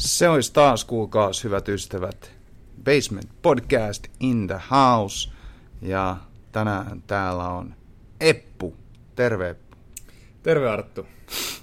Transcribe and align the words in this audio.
Se 0.00 0.28
olisi 0.28 0.52
taas, 0.52 0.84
kuulkaas, 0.84 1.44
hyvät 1.44 1.68
ystävät, 1.68 2.32
Basement 2.84 3.28
Podcast 3.42 4.06
in 4.20 4.46
the 4.46 4.60
house. 4.70 5.30
Ja 5.82 6.16
tänään 6.52 7.02
täällä 7.06 7.48
on 7.48 7.74
Eppu. 8.20 8.76
Terve 9.16 9.50
Eppu. 9.50 9.76
Terve 10.42 10.70
Arttu. 10.70 11.06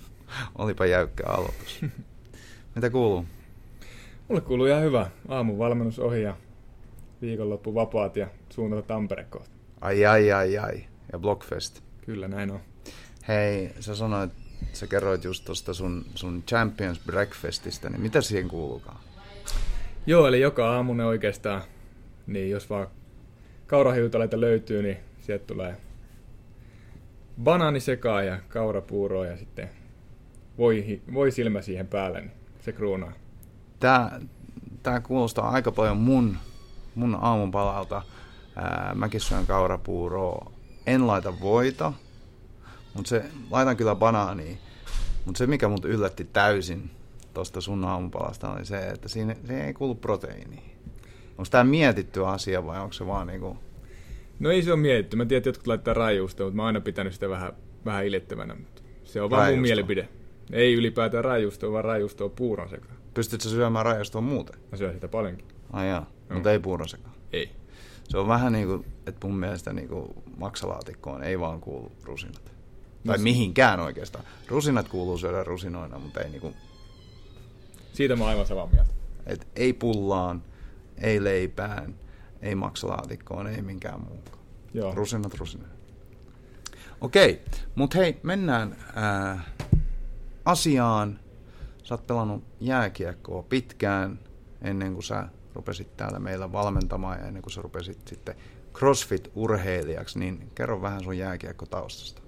Olipa 0.58 0.86
jäykkä 0.86 1.24
aloitus. 1.28 1.82
Mitä 2.76 2.90
kuuluu? 2.90 3.26
Mulle 4.28 4.42
kuuluu 4.42 4.66
ihan 4.66 4.84
hyvä. 4.84 5.10
Aamun 5.28 5.58
valmennus 5.58 6.00
ohi 6.00 6.22
ja 6.22 6.38
viikonloppu 7.22 7.76
vapaat 7.76 8.16
ja 8.16 8.28
suunnata 8.50 8.82
Tampere 8.82 9.24
kohta. 9.24 9.50
Ai 9.82 10.06
ai 10.06 10.32
ai 10.32 10.58
ai. 10.58 10.84
Ja 11.12 11.20
Blockfest. 11.20 11.82
Kyllä 12.06 12.28
näin 12.28 12.52
on. 12.52 12.60
Hei, 13.28 13.72
sä 13.80 13.96
sanoit, 13.96 14.32
sä 14.74 14.88
kerroit 14.88 15.24
just 15.24 15.46
tuosta 15.46 15.74
sun, 15.74 16.06
sun 16.16 16.44
Champions 16.48 17.00
Breakfastista, 17.06 17.90
niin 17.90 18.02
mitä 18.02 18.22
siihen 18.22 18.48
kuuluukaan? 18.48 19.00
Joo, 20.06 20.28
eli 20.28 20.42
joka 20.42 20.72
aamune 20.72 21.06
oikeastaan, 21.06 21.62
niin 22.28 22.50
jos 22.50 22.70
vaan 22.70 22.88
kaurahiutaleita 23.68 24.42
löytyy, 24.42 24.84
niin 24.84 24.98
sieltä 25.20 25.46
tulee 25.46 25.78
banaanisekaa 27.44 28.24
ja 28.24 28.40
kaurapuuroa 28.48 29.26
ja 29.26 29.38
sitten 29.38 29.70
voi, 30.58 31.02
voi 31.14 31.32
silmä 31.32 31.62
siihen 31.62 31.88
päälle, 31.88 32.22
niin 32.22 32.32
se 32.62 32.72
kruunaa. 32.72 33.12
Tää, 33.80 34.20
tää 34.84 35.00
kuulostaa 35.00 35.50
aika 35.50 35.72
paljon 35.72 35.98
mun, 35.98 36.38
mun 36.96 37.18
aamupalalta. 37.22 38.02
Ää, 38.56 38.92
mäkin 38.96 39.22
syön 39.22 39.46
kaurapuuroa. 39.46 40.52
En 40.88 41.08
laita 41.08 41.40
voita, 41.42 41.94
mutta 42.98 43.10
se, 43.10 43.24
laitan 43.52 43.78
kyllä 43.78 43.96
banaania. 43.96 44.58
Mutta 45.26 45.38
se, 45.38 45.48
mikä 45.48 45.68
mut 45.68 45.86
yllätti 45.86 46.24
täysin 46.24 46.90
tuosta 47.34 47.62
sun 47.62 47.84
aamupalasta, 47.86 48.52
oli 48.52 48.66
se, 48.66 48.88
että 48.88 49.10
siinä, 49.10 49.36
se 49.48 49.66
ei 49.66 49.74
kuulu 49.74 49.96
proteiiniä. 49.96 50.62
Onko 51.30 51.48
tämä 51.52 51.64
mietitty 51.64 52.26
asia 52.26 52.66
vai 52.66 52.80
onko 52.80 52.94
se 52.94 53.08
vaan 53.08 53.28
niinku... 53.28 53.58
No 54.40 54.52
ei 54.52 54.64
se 54.64 54.72
ole 54.72 54.80
mietitty. 54.80 55.18
Mä 55.18 55.26
tiedän, 55.26 55.38
että 55.38 55.50
jotkut 55.50 55.68
laittaa 55.68 55.94
rajuusta, 55.94 56.44
mutta 56.44 56.56
mä 56.56 56.62
oon 56.62 56.68
aina 56.68 56.82
pitänyt 56.82 57.14
sitä 57.14 57.30
vähän, 57.30 57.54
vähän 57.86 58.06
iljettävänä. 58.06 58.56
Mutta 58.56 58.82
se 59.04 59.22
on 59.22 59.30
vaan 59.30 59.40
mun 59.40 59.46
Rajuustoa. 59.48 59.62
mielipide. 59.62 60.10
Ei 60.52 60.74
ylipäätään 60.74 61.26
rajuustoa, 61.26 61.72
vaan 61.72 61.86
rajustoa 61.86 62.30
puuron 62.30 62.70
sekaan. 62.70 62.96
Pystytkö 63.14 63.50
syömään 63.50 63.86
rajastoa 63.86 64.22
muuten? 64.22 64.60
Mä 64.72 64.78
syön 64.78 64.94
sitä 64.94 65.08
paljonkin. 65.08 65.46
Ai 65.74 65.88
jaa, 65.90 66.10
mutta 66.34 66.52
ei 66.52 66.60
puuronsekaan. 66.60 67.16
Ei. 67.34 67.52
Se 68.04 68.18
on 68.18 68.28
vähän 68.28 68.54
niin 68.54 68.68
kuin, 68.68 68.86
että 69.08 69.28
mun 69.28 69.38
mielestä 69.40 69.74
niin 69.74 69.88
kuin 69.88 70.14
maksalaatikkoon 70.38 71.24
ei 71.24 71.40
vaan 71.40 71.62
kuulu 71.62 71.92
rusinat. 72.04 72.57
Tai 73.08 73.18
mihinkään 73.18 73.80
oikeastaan. 73.80 74.26
Rusinat 74.48 74.88
kuuluu 74.88 75.18
syödä 75.18 75.44
rusinoina, 75.44 76.00
mutta 76.00 76.20
ei, 76.22 76.30
niin 76.30 76.42
kuin, 76.42 76.56
Siitä 77.94 78.16
mä 78.16 78.24
oon 78.24 78.30
aivan 78.30 78.48
samaa 78.48 78.68
mieltä. 78.72 78.94
et 79.26 79.48
ei 79.56 79.74
pullaan, 79.74 80.44
ei 81.02 81.24
leipään, 81.24 81.96
ei 82.42 82.56
maksalaatikkoon, 82.56 83.48
ei 83.48 83.62
minkään 83.62 84.02
muukaan. 84.02 84.38
Joo. 84.74 84.96
Rusinat 84.96 85.34
rusinoina. 85.34 85.74
Okei, 87.02 87.42
mutta 87.76 87.98
hei, 87.98 88.20
mennään 88.24 88.76
ää, 88.96 89.42
asiaan. 90.46 91.20
Sä 91.84 91.94
oot 91.94 92.08
pelannut 92.08 92.44
jääkiekkoa 92.60 93.44
pitkään 93.44 94.20
ennen 94.62 94.94
kuin 94.94 95.04
sä 95.04 95.28
rupesit 95.54 95.98
täällä 95.98 96.20
meillä 96.20 96.52
valmentamaan 96.52 97.20
ja 97.20 97.26
ennen 97.26 97.42
kuin 97.44 97.54
sä 97.54 97.62
rupesit 97.62 98.08
sitten 98.08 98.36
CrossFit-urheilijaksi, 98.74 100.20
niin 100.20 100.52
kerro 100.56 100.82
vähän 100.82 101.04
sun 101.04 101.18
jääkiekkotaustasta. 101.18 102.22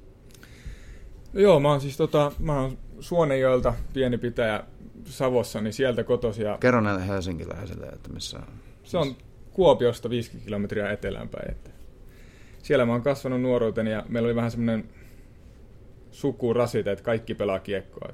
Joo, 1.34 1.60
mä 1.60 1.70
oon 1.70 1.82
siis 1.82 1.98
tota, 1.98 2.32
mä 2.40 2.62
oon 2.62 2.78
Suonenjoelta, 3.00 3.74
pieni 3.94 4.18
pitäjä 4.18 4.64
Savossa, 5.06 5.62
niin 5.62 5.74
sieltä 5.74 6.04
kotosi 6.04 6.44
ja 6.44 6.58
Kerro 6.60 6.82
näille 6.82 7.08
helsinkiläisille, 7.08 7.86
että 7.86 8.10
missä... 8.10 8.40
se 8.84 8.98
on 8.98 9.16
Kuopiosta 9.52 10.10
50 10.10 10.46
kilometriä 10.46 10.92
eteläänpäin. 10.92 11.52
Että 11.52 11.70
siellä 12.64 12.86
mä 12.86 12.92
oon 12.92 13.02
kasvanut 13.02 13.42
nuoruuteni 13.42 13.92
ja 13.92 14.04
meillä 14.10 14.28
oli 14.28 14.36
vähän 14.36 14.52
semmoinen 14.52 14.90
sukurasite, 16.12 16.92
että 16.92 17.04
kaikki 17.04 17.36
pelaa 17.36 17.60
kiekkoa. 17.60 18.14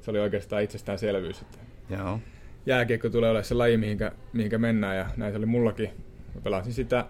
Se 0.00 0.10
oli 0.10 0.20
oikeastaan 0.20 0.62
itsestäänselvyys, 0.62 1.40
että 1.40 1.58
Joo. 1.90 2.20
jääkiekko 2.66 3.10
tulee 3.10 3.30
olemaan 3.30 3.44
se 3.44 3.54
laji, 3.54 3.76
mihinkä, 3.76 4.12
mihinkä 4.32 4.58
mennään 4.58 4.96
ja 4.96 5.06
näin 5.16 5.32
se 5.32 5.38
oli 5.38 5.46
mullakin. 5.46 5.90
Mä 6.34 6.40
pelasin 6.40 6.72
sitä 6.72 7.06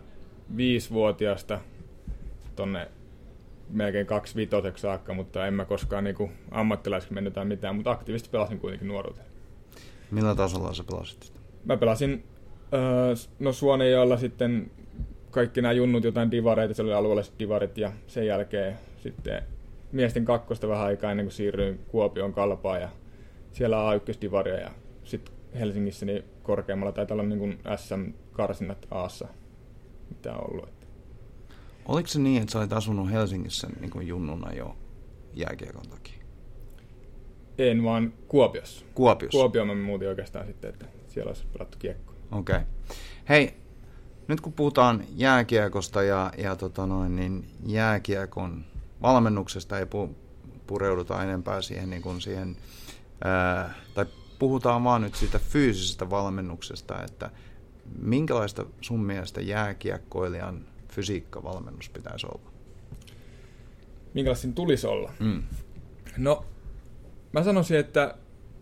viisivuotiaasta 0.57 1.61
tonne 2.57 2.89
melkein 3.71 4.07
kaksi 4.07 4.37
vitoseksi 4.37 4.83
saakka, 4.83 5.15
mutta 5.15 5.47
en 5.47 5.55
mä 5.55 5.65
koskaan 5.65 6.05
niinku 6.05 6.31
ammattilaiseksi 6.51 7.15
mennyt 7.15 7.33
tai 7.33 7.45
mitään, 7.45 7.75
mutta 7.75 7.91
aktiivisesti 7.91 8.31
pelasin 8.31 8.59
kuitenkin 8.59 8.89
nuoruuteen. 8.89 9.27
Millä 10.11 10.35
tasolla 10.35 10.75
sä 10.75 10.85
pelasit? 10.85 11.33
Mä 11.65 11.77
pelasin 11.77 12.25
öö, 12.75 13.15
no 13.39 13.53
Suonenjoella 13.53 14.17
sitten 14.17 14.71
kaikki 15.31 15.63
nämä 15.63 15.73
junnut 15.73 16.05
jotain 16.05 16.31
divareita, 16.31 16.75
se 16.75 16.83
oli 16.83 16.93
alueelliset 16.93 17.39
divarit 17.39 17.79
ja 17.79 17.93
sen 18.07 18.27
jälkeen 18.27 18.79
sitten 18.97 19.43
miesten 19.93 20.25
kakkosta 20.25 20.69
vähän 20.69 20.87
aikaa 20.87 21.11
ennen 21.11 21.27
kuin 21.27 21.33
siirryin 21.33 21.81
Kuopion 21.89 22.33
kalpaan 22.33 22.81
ja 22.81 22.89
siellä 23.53 23.77
A1-divaria 23.77 24.61
ja 24.61 24.71
sitten 25.05 25.35
Helsingissä 25.55 26.07
niin 26.07 26.25
korkeammalla 26.43 26.93
taitaa 26.93 27.15
olla 27.15 27.23
niin 27.23 27.59
SM-karsinnat 27.77 28.87
Aassa, 28.91 29.29
mitä 30.09 30.33
on 30.33 30.51
ollut. 30.51 30.82
Oliko 31.87 32.09
se 32.09 32.19
niin, 32.19 32.43
että 32.43 32.53
sä 32.53 32.59
olit 32.59 32.73
asunut 32.73 33.11
Helsingissä 33.11 33.69
niin 33.81 33.91
kuin 33.91 34.09
junnuna 34.09 34.53
jo 34.53 34.77
jääkiekon 35.35 35.89
takia? 35.91 36.23
En 37.59 37.85
vaan 37.85 38.13
Kuopiossa. 38.29 38.85
Kuopiossa? 38.95 39.39
Kuopioon 39.39 39.69
mä 39.69 39.75
muutin 39.75 40.09
oikeastaan 40.09 40.47
sitten, 40.47 40.71
että 40.71 40.87
siellä 41.09 41.29
olisi 41.29 41.47
pelattu 41.53 41.79
kiekkoa. 41.79 42.15
Okei. 42.33 42.57
Okay. 42.57 42.67
Hei, 43.29 43.55
nyt 44.29 44.41
kun 44.41 44.53
puhutaan 44.53 45.05
jääkiekosta 45.17 46.03
ja, 46.03 46.33
ja 46.39 46.57
tota 46.57 46.87
noin, 46.87 47.17
niin 47.17 47.45
jääkiekon 47.67 48.65
valmennuksesta 49.03 49.79
ei 49.79 49.87
pu, 49.87 50.17
pureuduta 50.67 51.23
enempää 51.23 51.63
siihen, 51.63 51.91
niin 51.91 52.03
kuin 52.03 52.21
siihen 52.21 52.57
ää, 53.25 53.75
tai 53.95 54.07
puhutaan 54.39 54.85
vaan 54.85 55.03
nyt 55.03 55.15
siitä 55.15 55.39
fyysisestä 55.39 56.11
valmennuksesta, 56.11 57.03
että 57.03 57.31
minkälaista 57.99 58.67
sun 58.81 59.05
mielestä 59.05 59.41
jääkiekkoilijan 59.41 60.72
fysiikkavalmennus 60.93 61.89
pitäisi 61.89 62.27
olla? 62.27 62.51
Minkälaista 64.15 64.43
siinä 64.43 64.55
tulisi 64.55 64.87
olla? 64.87 65.13
Mm. 65.19 65.43
No, 66.17 66.45
mä 67.33 67.43
sanoisin, 67.43 67.77
että 67.77 68.15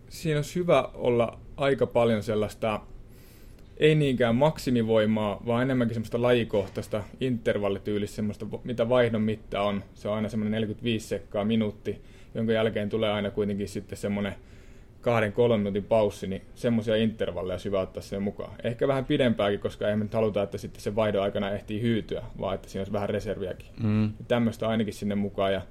siinä 0.09 0.37
olisi 0.37 0.55
hyvä 0.55 0.89
olla 0.93 1.39
aika 1.57 1.87
paljon 1.87 2.23
sellaista, 2.23 2.81
ei 3.77 3.95
niinkään 3.95 4.35
maksimivoimaa, 4.35 5.41
vaan 5.45 5.63
enemmänkin 5.63 5.93
semmoista 5.93 6.21
lajikohtaista 6.21 7.03
intervallityylistä, 7.19 8.15
semmoista, 8.15 8.45
mitä 8.63 8.89
vaihdon 8.89 9.21
mitta 9.21 9.61
on. 9.61 9.83
Se 9.93 10.07
on 10.07 10.15
aina 10.15 10.29
semmoinen 10.29 10.51
45 10.51 11.07
sekkaa 11.07 11.45
minuutti, 11.45 12.01
jonka 12.35 12.53
jälkeen 12.53 12.89
tulee 12.89 13.11
aina 13.11 13.31
kuitenkin 13.31 13.67
sitten 13.67 13.97
semmoinen 13.97 14.35
kahden, 15.01 15.33
kolmen 15.33 15.59
minuutin 15.59 15.83
paussi, 15.83 16.27
niin 16.27 16.41
semmoisia 16.55 16.95
intervalleja 16.95 17.59
hyvä 17.65 17.81
ottaa 17.81 18.03
siihen 18.03 18.23
mukaan. 18.23 18.51
Ehkä 18.63 18.87
vähän 18.87 19.05
pidempääkin, 19.05 19.59
koska 19.59 19.85
eihän 19.85 19.99
me 19.99 20.03
nyt 20.03 20.13
haluta, 20.13 20.43
että 20.43 20.57
sitten 20.57 20.81
se 20.81 20.95
vaihdon 20.95 21.23
aikana 21.23 21.51
ehtii 21.51 21.81
hyytyä, 21.81 22.23
vaan 22.39 22.55
että 22.55 22.69
siinä 22.69 22.81
olisi 22.81 22.93
vähän 22.93 23.09
reserviäkin. 23.09 23.67
Mm. 23.83 24.13
Tämmöistä 24.27 24.67
ainakin 24.67 24.93
sinne 24.93 25.15
mukaan. 25.15 25.53
Ja 25.53 25.61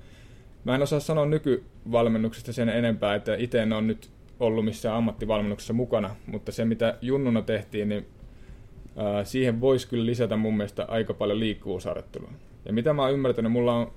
mä 0.64 0.74
en 0.74 0.82
osaa 0.82 1.00
sanoa 1.00 1.26
nykyvalmennuksesta 1.26 2.52
sen 2.52 2.68
enempää, 2.68 3.14
että 3.14 3.34
itse 3.34 3.62
en 3.62 3.72
ole 3.72 3.82
nyt 3.82 4.10
ollut 4.40 4.64
missään 4.64 4.96
ammattivalmennuksessa 4.96 5.72
mukana, 5.72 6.16
mutta 6.26 6.52
se 6.52 6.64
mitä 6.64 6.98
junnuna 7.00 7.42
tehtiin, 7.42 7.88
niin 7.88 8.06
ää, 8.96 9.24
siihen 9.24 9.60
voisi 9.60 9.88
kyllä 9.88 10.06
lisätä 10.06 10.36
mun 10.36 10.56
mielestä 10.56 10.84
aika 10.88 11.14
paljon 11.14 11.40
liikkuvuusharjoittelua. 11.40 12.30
Ja 12.64 12.72
mitä 12.72 12.92
mä 12.92 13.02
oon 13.02 13.12
ymmärtänyt, 13.12 13.52
mulla 13.52 13.74
on 13.74 13.92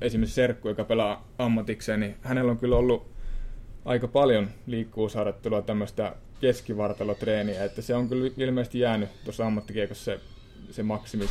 esimerkiksi 0.00 0.34
serkku, 0.34 0.68
joka 0.68 0.84
pelaa 0.84 1.28
ammatikseen, 1.38 2.00
niin 2.00 2.16
hänellä 2.20 2.50
on 2.50 2.58
kyllä 2.58 2.76
ollut 2.76 3.17
aika 3.88 4.08
paljon 4.08 4.48
liikkuvuusharjoittelua, 4.66 5.62
tämmöistä 5.62 6.14
keskivartalotreeniä, 6.40 7.64
että 7.64 7.82
se 7.82 7.94
on 7.94 8.08
kyllä 8.08 8.30
ilmeisesti 8.36 8.80
jäänyt 8.80 9.08
tuossa 9.24 9.46
ammattikiekossa 9.46 10.04
se, 10.04 10.20
se 10.70 10.82
maksimi, 10.82 11.26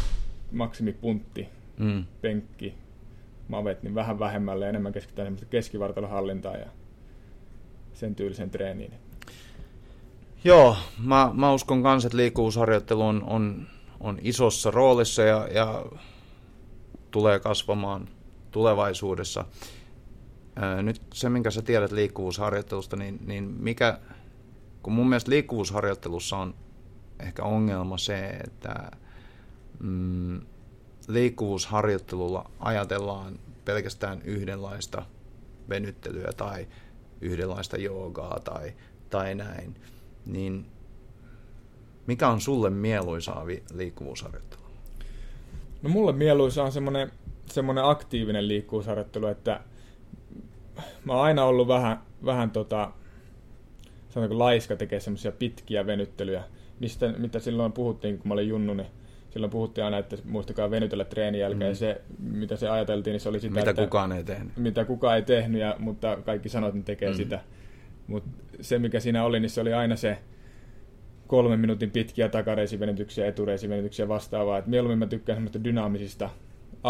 maksimipuntti, 0.51 1.47
Mm. 1.77 2.05
penkki, 2.21 2.73
mavet, 3.47 3.83
niin 3.83 3.95
vähän 3.95 4.19
vähemmälle 4.19 4.65
ja 4.65 4.69
enemmän 4.69 4.93
keskitytään 4.93 5.25
semmoista 5.25 5.45
keskivartalohallintaa 5.45 6.57
ja 6.57 6.67
sen 7.93 8.15
tyylisen 8.15 8.49
treeniin. 8.49 8.93
Joo, 10.43 10.75
mä, 11.03 11.31
mä 11.33 11.53
uskon 11.53 11.83
kans, 11.83 12.05
että 12.05 12.17
liikkuvuusharjoittelu 12.17 13.01
on, 13.01 13.23
on, 13.27 13.67
on 13.99 14.19
isossa 14.21 14.71
roolissa 14.71 15.21
ja, 15.21 15.47
ja 15.53 15.85
tulee 17.11 17.39
kasvamaan 17.39 18.07
tulevaisuudessa. 18.51 19.45
Nyt 20.81 21.01
se, 21.13 21.29
minkä 21.29 21.51
sä 21.51 21.61
tiedät 21.61 21.91
liikkuvuusharjoittelusta, 21.91 22.95
niin, 22.95 23.19
niin 23.25 23.43
mikä, 23.43 23.99
kun 24.83 24.93
mun 24.93 25.09
mielestä 25.09 25.31
liikkuvuusharjoittelussa 25.31 26.37
on 26.37 26.55
ehkä 27.19 27.43
ongelma 27.43 27.97
se, 27.97 28.27
että 28.27 28.91
mm, 29.79 30.41
liikkuvuusharjoittelulla 31.07 32.51
ajatellaan 32.59 33.39
pelkästään 33.65 34.21
yhdenlaista 34.21 35.05
venyttelyä 35.69 36.31
tai 36.37 36.67
yhdenlaista 37.21 37.77
joogaa 37.77 38.39
tai, 38.39 38.73
tai 39.09 39.35
näin. 39.35 39.75
niin 40.25 40.65
mikä 42.07 42.27
on 42.27 42.41
sulle 42.41 42.69
mieluisaa 42.69 43.45
liikkuvuusharjoittelu? 43.73 44.61
No 45.81 45.89
mulle 45.89 46.13
mieluisa 46.13 46.63
on 46.63 46.71
semmoinen, 46.71 47.11
semmoinen 47.45 47.83
aktiivinen 47.83 48.47
liikkuvuusharjoittelu, 48.47 49.27
että 49.27 49.59
mä 51.05 51.13
oon 51.13 51.23
aina 51.23 51.45
ollut 51.45 51.67
vähän, 51.67 51.99
vähän 52.25 52.51
tota, 52.51 52.91
sanotaanko 54.09 54.39
laiska 54.39 54.75
tekee 54.75 54.99
semmoisia 54.99 55.31
pitkiä 55.31 55.85
venyttelyjä, 55.85 56.43
mistä, 56.79 57.13
mitä 57.17 57.39
silloin 57.39 57.71
puhuttiin, 57.71 58.17
kun 58.17 58.27
mä 58.27 58.33
olin 58.33 58.47
junnu, 58.47 58.73
niin 58.73 58.87
silloin 59.29 59.51
puhuttiin 59.51 59.85
aina, 59.85 59.97
että 59.97 60.17
muistakaa 60.25 60.71
venytellä 60.71 61.05
treenin 61.05 61.41
jälkeen. 61.41 61.71
Mm. 61.71 61.75
Se, 61.75 62.01
mitä 62.19 62.55
se 62.55 62.69
ajateltiin, 62.69 63.11
niin 63.11 63.21
se 63.21 63.29
oli 63.29 63.39
sitä, 63.39 63.59
Mitä 63.59 63.69
että, 63.69 63.83
kukaan 63.83 64.11
ei 64.11 64.23
tehnyt. 64.23 64.57
Mitä 64.57 64.85
kukaan 64.85 65.15
ei 65.15 65.21
tehnyt, 65.21 65.61
ja, 65.61 65.75
mutta 65.79 66.17
kaikki 66.25 66.49
sanoivat, 66.49 66.75
että 66.75 66.91
ne 66.91 66.95
tekee 66.95 67.09
mm. 67.09 67.15
sitä. 67.15 67.39
Mutta 68.07 68.29
se, 68.61 68.79
mikä 68.79 68.99
siinä 68.99 69.23
oli, 69.23 69.39
niin 69.39 69.49
se 69.49 69.61
oli 69.61 69.73
aina 69.73 69.95
se 69.95 70.17
kolmen 71.27 71.59
minuutin 71.59 71.91
pitkiä 71.91 72.29
takareisivenytyksiä, 72.29 73.27
etureisivenytyksiä 73.27 74.07
vastaavaa. 74.07 74.57
Et 74.57 74.67
mieluummin 74.67 74.99
mä 74.99 75.07
tykkään 75.07 75.35
semmoista 75.35 75.63
dynaamisista 75.63 76.29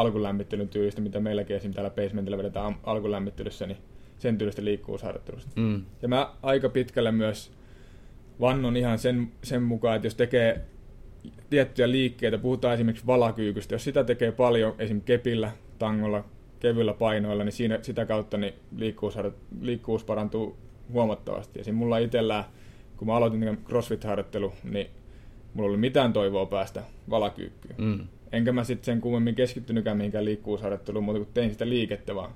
alkulämmittelyn 0.02 0.70
tyylistä, 0.70 1.02
mitä 1.02 1.20
meilläkin 1.20 1.56
esim. 1.56 1.74
täällä 1.74 1.90
basementilla 1.90 2.38
vedetään 2.38 2.76
alkulämmittelyssä, 2.84 3.68
niin 3.68 3.78
sen 4.18 4.38
tyylistä 4.38 4.64
liikkuvuusharjoittelusta. 4.64 5.52
Mm. 5.56 5.82
Ja 6.02 6.08
mä 6.08 6.34
aika 6.44 6.70
pitkälle 6.70 7.12
myös 7.12 7.52
vannon 8.40 8.78
ihan 8.78 9.00
sen, 9.00 9.32
sen 9.44 9.64
mukaan, 9.64 9.96
että 9.96 10.06
jos 10.06 10.16
tekee 10.16 10.66
tiettyjä 11.50 11.92
liikkeitä, 11.92 12.38
puhutaan 12.38 12.74
esimerkiksi 12.74 13.08
valakyykystä, 13.08 13.76
jos 13.76 13.84
sitä 13.84 14.04
tekee 14.04 14.32
paljon 14.32 14.76
esim. 14.80 15.02
kepillä, 15.02 15.52
tangolla, 15.80 16.24
kevyillä 16.60 16.94
painoilla, 16.94 17.44
niin 17.44 17.54
siinä, 17.54 17.80
sitä 17.82 18.06
kautta 18.06 18.38
niin 18.38 18.54
liikkuvuus, 18.78 19.18
liikkuvuus 19.62 20.04
parantuu 20.04 20.58
huomattavasti. 20.94 21.60
Esim. 21.60 21.76
mulla 21.76 21.98
itsellään, 21.98 22.44
kun 22.98 23.08
mä 23.08 23.16
aloitin 23.16 23.58
CrossFit-harjoittelu, 23.70 24.54
niin 24.64 24.88
mulla 25.54 25.70
oli 25.70 25.78
mitään 25.78 26.14
toivoa 26.14 26.46
päästä 26.46 26.84
valakyykkyyn. 27.10 27.76
Mm. 27.78 28.08
Enkä 28.32 28.52
mä 28.52 28.64
sitten 28.64 28.86
sen 28.86 29.02
kummemmin 29.02 29.36
keskittynytkään 29.36 29.98
mihinkään 29.98 30.26
liikkuvuusharjoitteluun, 30.26 31.06
mutta 31.06 31.20
kun 31.20 31.34
tein 31.34 31.52
sitä 31.52 31.70
liikettä 31.70 32.16
vaan, 32.16 32.32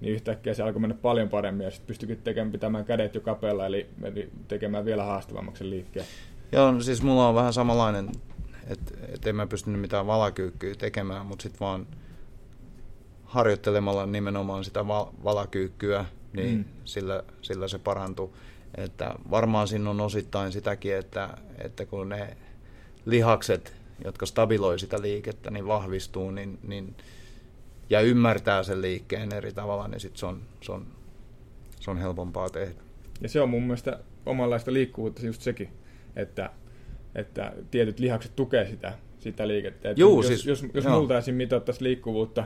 niin 0.00 0.14
yhtäkkiä 0.14 0.54
se 0.54 0.62
alkoi 0.62 0.80
mennä 0.80 0.96
paljon 1.02 1.28
paremmin 1.28 1.64
ja 1.64 1.70
sitten 1.70 1.86
pystyikin 1.86 2.18
tekemään, 2.18 2.52
pitämään 2.52 2.84
kädet 2.84 3.14
jo 3.14 3.20
kapealla, 3.20 3.66
eli, 3.66 3.86
eli 4.02 4.30
tekemään 4.48 4.84
vielä 4.84 5.04
haastavammaksi 5.04 5.70
liikkeen. 5.70 6.06
Joo, 6.52 6.72
no 6.72 6.80
siis 6.80 7.02
mulla 7.02 7.28
on 7.28 7.34
vähän 7.34 7.52
samanlainen, 7.52 8.08
että 8.66 8.94
et 9.14 9.26
en 9.26 9.36
mä 9.36 9.46
pystynyt 9.46 9.80
mitään 9.80 10.06
valakyykkyä 10.06 10.74
tekemään, 10.74 11.26
mutta 11.26 11.42
sitten 11.42 11.60
vaan 11.60 11.86
harjoittelemalla 13.24 14.06
nimenomaan 14.06 14.64
sitä 14.64 14.88
val- 14.88 15.12
valakyykkyä, 15.24 16.04
niin 16.32 16.56
mm. 16.56 16.64
sillä, 16.84 17.22
sillä 17.42 17.68
se 17.68 17.78
parantuu. 17.78 18.36
Että 18.76 19.14
varmaan 19.30 19.68
siinä 19.68 19.90
on 19.90 20.00
osittain 20.00 20.52
sitäkin, 20.52 20.96
että, 20.96 21.28
että 21.58 21.86
kun 21.86 22.08
ne 22.08 22.36
lihakset, 23.06 23.81
jotka 24.04 24.26
stabiloi 24.26 24.78
sitä 24.78 25.02
liikettä, 25.02 25.50
niin 25.50 25.66
vahvistuu, 25.66 26.30
niin, 26.30 26.58
niin 26.62 26.94
ja 27.90 28.00
ymmärtää 28.00 28.62
sen 28.62 28.82
liikkeen 28.82 29.32
eri 29.34 29.52
tavalla, 29.52 29.88
niin 29.88 30.00
sit 30.00 30.16
se, 30.16 30.26
on, 30.26 30.42
se, 30.60 30.72
on, 30.72 30.86
se 31.80 31.90
on 31.90 31.98
helpompaa 31.98 32.50
tehdä. 32.50 32.80
Ja 33.20 33.28
se 33.28 33.40
on 33.40 33.48
mun 33.48 33.62
mielestä 33.62 33.98
omanlaista 34.26 34.72
liikkuvuutta 34.72 35.26
just 35.26 35.42
sekin, 35.42 35.68
että, 36.16 36.50
että 37.14 37.52
tietyt 37.70 37.98
lihakset 37.98 38.36
tukee 38.36 38.70
sitä, 38.70 38.92
sitä 39.18 39.48
liikettä. 39.48 39.90
Että 39.90 40.00
Juu, 40.00 40.18
jos, 40.18 40.26
siis, 40.26 40.46
jos, 40.46 40.66
jos 40.74 40.86
multa 40.86 41.18
esim. 41.18 41.34
mitattaisiin 41.34 41.84
liikkuvuutta, 41.84 42.44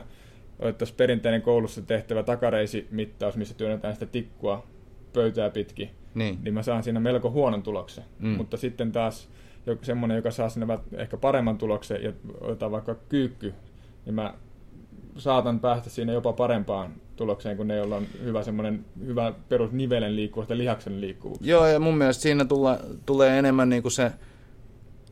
otettaisiin 0.59 0.97
perinteinen 0.97 1.41
koulussa 1.41 1.81
tehtävä 1.81 2.23
takareisimittaus, 2.23 3.37
missä 3.37 3.55
työnnetään 3.55 3.93
sitä 3.93 4.05
tikkua 4.05 4.67
pöytää 5.13 5.49
pitkin, 5.49 5.89
niin. 6.15 6.39
niin 6.43 6.53
mä 6.53 6.63
saan 6.63 6.83
siinä 6.83 6.99
melko 6.99 7.31
huonon 7.31 7.63
tuloksen. 7.63 8.03
Mm. 8.19 8.29
Mutta 8.29 8.57
sitten 8.57 8.91
taas 8.91 9.29
semmoinen, 9.81 10.15
joka 10.15 10.31
saa 10.31 10.49
sinne 10.49 10.79
ehkä 10.97 11.17
paremman 11.17 11.57
tuloksen 11.57 12.03
ja 12.03 12.13
otetaan 12.41 12.71
vaikka 12.71 12.95
kyykky, 13.09 13.53
niin 14.05 14.15
mä 14.15 14.33
saatan 15.17 15.59
päästä 15.59 15.89
siinä 15.89 16.13
jopa 16.13 16.33
parempaan 16.33 16.93
tulokseen 17.15 17.57
kuin 17.57 17.67
ne, 17.67 17.75
joilla 17.75 17.95
on 17.95 18.07
hyvä 18.23 18.43
semmoinen 18.43 18.85
hyvä 19.05 19.33
perus 19.49 19.71
nivelen 19.71 20.15
liikkuvuus 20.15 20.49
ja 20.49 20.57
lihaksen 20.57 21.01
liikkuvuus. 21.01 21.41
Joo, 21.41 21.67
ja 21.67 21.79
mun 21.79 21.97
mielestä 21.97 22.21
siinä 22.21 22.45
tulla, 22.45 22.79
tulee 23.05 23.39
enemmän 23.39 23.69
niin 23.69 23.81
kuin 23.81 23.91
se, 23.91 24.11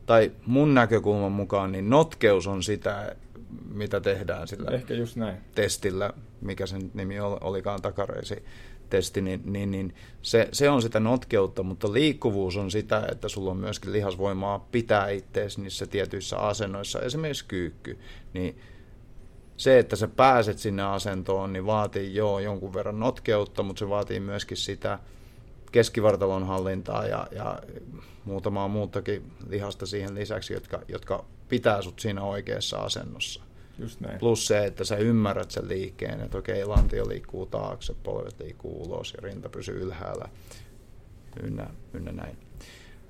tai 0.06 0.32
mun 0.46 0.74
näkökulman 0.74 1.32
mukaan, 1.32 1.72
niin 1.72 1.90
notkeus 1.90 2.46
on 2.46 2.62
sitä, 2.62 3.16
mitä 3.74 4.00
tehdään 4.00 4.48
sillä 4.48 4.70
Ehkä 4.70 4.94
just 4.94 5.16
näin. 5.16 5.36
testillä, 5.54 6.10
mikä 6.40 6.66
sen 6.66 6.90
nimi 6.94 7.20
olikaan 7.20 7.82
takareisi 7.82 8.44
testi, 8.90 9.20
niin, 9.20 9.42
niin, 9.44 9.70
niin 9.70 9.94
se, 10.22 10.48
se 10.52 10.70
on 10.70 10.82
sitä 10.82 11.00
notkeutta, 11.00 11.62
mutta 11.62 11.92
liikkuvuus 11.92 12.56
on 12.56 12.70
sitä, 12.70 13.08
että 13.12 13.28
sulla 13.28 13.50
on 13.50 13.56
myöskin 13.56 13.92
lihasvoimaa 13.92 14.66
pitää 14.72 15.08
ittees 15.08 15.58
niissä 15.58 15.86
tietyissä 15.86 16.38
asennoissa, 16.38 17.00
esimerkiksi 17.00 17.44
kyykky, 17.48 17.98
niin 18.32 18.58
se, 19.56 19.78
että 19.78 19.96
sä 19.96 20.08
pääset 20.08 20.58
sinne 20.58 20.82
asentoon, 20.82 21.52
niin 21.52 21.66
vaatii 21.66 22.14
joo 22.14 22.38
jonkun 22.38 22.74
verran 22.74 23.00
notkeutta, 23.00 23.62
mutta 23.62 23.78
se 23.78 23.88
vaatii 23.88 24.20
myöskin 24.20 24.56
sitä 24.56 24.98
keskivartalon 25.72 26.46
hallintaa 26.46 27.06
ja, 27.06 27.26
ja 27.30 27.58
muutamaa 28.24 28.68
muutakin 28.68 29.32
lihasta 29.48 29.86
siihen 29.86 30.14
lisäksi, 30.14 30.52
jotka, 30.52 30.82
jotka 30.88 31.24
pitää 31.48 31.82
sut 31.82 31.98
siinä 31.98 32.22
oikeassa 32.22 32.78
asennossa. 32.78 33.45
Just 33.78 34.00
näin. 34.00 34.18
Plus 34.18 34.46
se, 34.46 34.64
että 34.64 34.84
sä 34.84 34.96
ymmärrät 34.96 35.50
sen 35.50 35.68
liikkeen, 35.68 36.20
että 36.20 36.38
okei, 36.38 36.64
lantio 36.64 37.08
liikkuu 37.08 37.46
taakse, 37.46 37.94
polvet 38.02 38.40
liikkuu 38.40 38.82
ulos 38.82 39.14
ja 39.16 39.20
rinta 39.22 39.48
pysyy 39.48 39.82
ylhäällä, 39.82 40.28
ynnä, 41.42 41.70
ynnä 41.94 42.12
näin. 42.12 42.36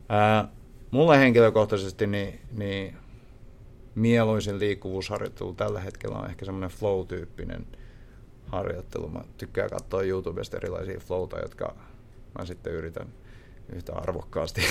Ää, 0.08 0.48
mulle 0.90 1.18
henkilökohtaisesti 1.18 2.06
niin, 2.06 2.40
niin 2.52 2.96
mieluisin 3.94 4.58
liikkuvuusharjoittelu 4.58 5.54
tällä 5.54 5.80
hetkellä 5.80 6.18
on 6.18 6.30
ehkä 6.30 6.44
semmoinen 6.44 6.70
flow-tyyppinen 6.70 7.66
harjoittelu. 8.46 9.08
Mä 9.08 9.20
tykkään 9.38 9.70
katsoa 9.70 10.02
YouTubesta 10.02 10.56
erilaisia 10.56 11.00
flowta, 11.00 11.38
jotka 11.38 11.74
mä 12.38 12.44
sitten 12.44 12.72
yritän 12.72 13.08
yhtä 13.72 13.92
arvokkaasti 13.94 14.62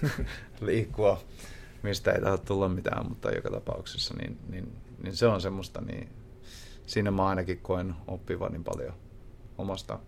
liikkua, 0.60 1.22
mistä 1.82 2.12
ei 2.12 2.20
tahdo 2.20 2.38
tulla 2.38 2.68
mitään, 2.68 3.08
mutta 3.08 3.30
joka 3.30 3.50
tapauksessa 3.50 4.14
niin, 4.14 4.38
niin, 4.48 4.72
niin 5.02 5.16
se 5.16 5.26
on 5.26 5.40
semmoista, 5.40 5.80
niin 5.80 6.08
siinä 6.86 7.10
mä 7.10 7.26
ainakin 7.26 7.58
koen 7.58 7.94
oppivani 8.06 8.60
paljon 8.64 8.94
omasta 9.58 9.98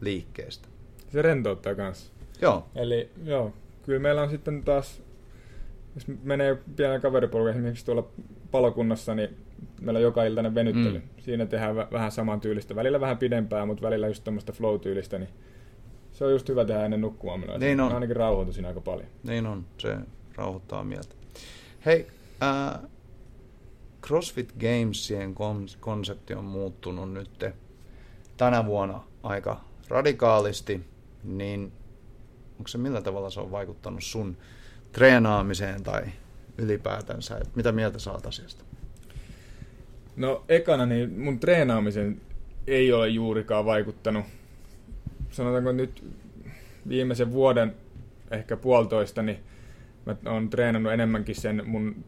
liikkeestä. 0.00 0.68
Se 1.08 1.22
rentouttaa 1.22 1.74
kanssa. 1.74 2.12
Joo. 2.40 2.66
Eli 2.74 3.10
joo, 3.24 3.52
kyllä 3.82 3.98
meillä 3.98 4.22
on 4.22 4.30
sitten 4.30 4.64
taas 4.64 5.02
jos 5.94 6.06
menee 6.22 6.58
pienen 6.76 7.00
kaveriporukan 7.00 7.50
esimerkiksi 7.50 7.84
tuolla 7.84 8.08
palokunnassa, 8.50 9.14
niin 9.14 9.36
meillä 9.80 9.98
on 9.98 10.02
joka 10.02 10.24
iltainen 10.24 10.54
venyttely. 10.54 10.98
Mm. 10.98 11.08
Siinä 11.18 11.46
tehdään 11.46 11.76
vähän 11.76 12.12
saman 12.12 12.40
tyylistä, 12.40 12.76
välillä 12.76 13.00
vähän 13.00 13.18
pidempää, 13.18 13.66
mutta 13.66 13.82
välillä 13.82 14.08
just 14.08 14.24
tämmöistä 14.24 14.52
flow-tyylistä, 14.52 15.18
niin 15.18 15.28
se 16.12 16.24
on 16.24 16.32
just 16.32 16.48
hyvä 16.48 16.64
tehdä 16.64 16.84
ennen 16.84 17.00
nukkumaan 17.00 17.40
menoa. 17.40 17.58
Niin 17.58 17.80
on. 17.80 17.92
Ainakin 17.92 18.16
rauhoitu 18.16 18.52
siinä 18.52 18.68
aika 18.68 18.80
paljon. 18.80 19.08
Niin 19.22 19.46
on, 19.46 19.64
se 19.78 19.96
rauhoittaa 20.36 20.84
mieltä. 20.84 21.14
Hei, 21.86 22.06
äh, 22.42 22.80
CrossFit 24.02 24.52
Gamesien 24.52 25.34
konsepti 25.80 26.34
on 26.34 26.44
muuttunut 26.44 27.12
nyt 27.12 27.44
tänä 28.36 28.66
vuonna 28.66 29.04
aika 29.22 29.60
radikaalisti, 29.88 30.80
niin 31.24 31.72
onko 32.58 32.68
se 32.68 32.78
millä 32.78 33.02
tavalla 33.02 33.30
se 33.30 33.40
on 33.40 33.50
vaikuttanut 33.50 34.04
sun 34.04 34.36
treenaamiseen 34.92 35.82
tai 35.82 36.02
ylipäätänsä? 36.58 37.36
Että 37.36 37.50
mitä 37.54 37.72
mieltä 37.72 37.98
saat 37.98 38.26
asiasta? 38.26 38.64
No 40.16 40.44
ekana 40.48 40.86
niin 40.86 41.20
mun 41.20 41.40
treenaamisen 41.40 42.20
ei 42.66 42.92
ole 42.92 43.08
juurikaan 43.08 43.64
vaikuttanut. 43.64 44.24
Sanotaanko 45.30 45.72
nyt 45.72 46.04
viimeisen 46.88 47.32
vuoden, 47.32 47.74
ehkä 48.30 48.56
puolitoista, 48.56 49.22
niin 49.22 49.38
mä 50.06 50.16
oon 50.26 50.50
treenannut 50.50 50.92
enemmänkin 50.92 51.34
sen 51.34 51.62
mun 51.66 52.04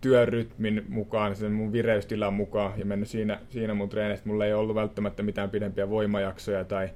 työrytmin 0.00 0.84
mukaan, 0.88 1.36
sen 1.36 1.52
mun 1.52 1.72
vireystilan 1.72 2.34
mukaan 2.34 2.72
ja 2.78 2.84
mennyt 2.84 3.08
siinä, 3.08 3.40
siinä 3.48 3.74
mun 3.74 3.88
treenistä. 3.88 4.28
Mulla 4.28 4.46
ei 4.46 4.52
ollut 4.52 4.74
välttämättä 4.74 5.22
mitään 5.22 5.50
pidempiä 5.50 5.90
voimajaksoja 5.90 6.64
tai, 6.64 6.90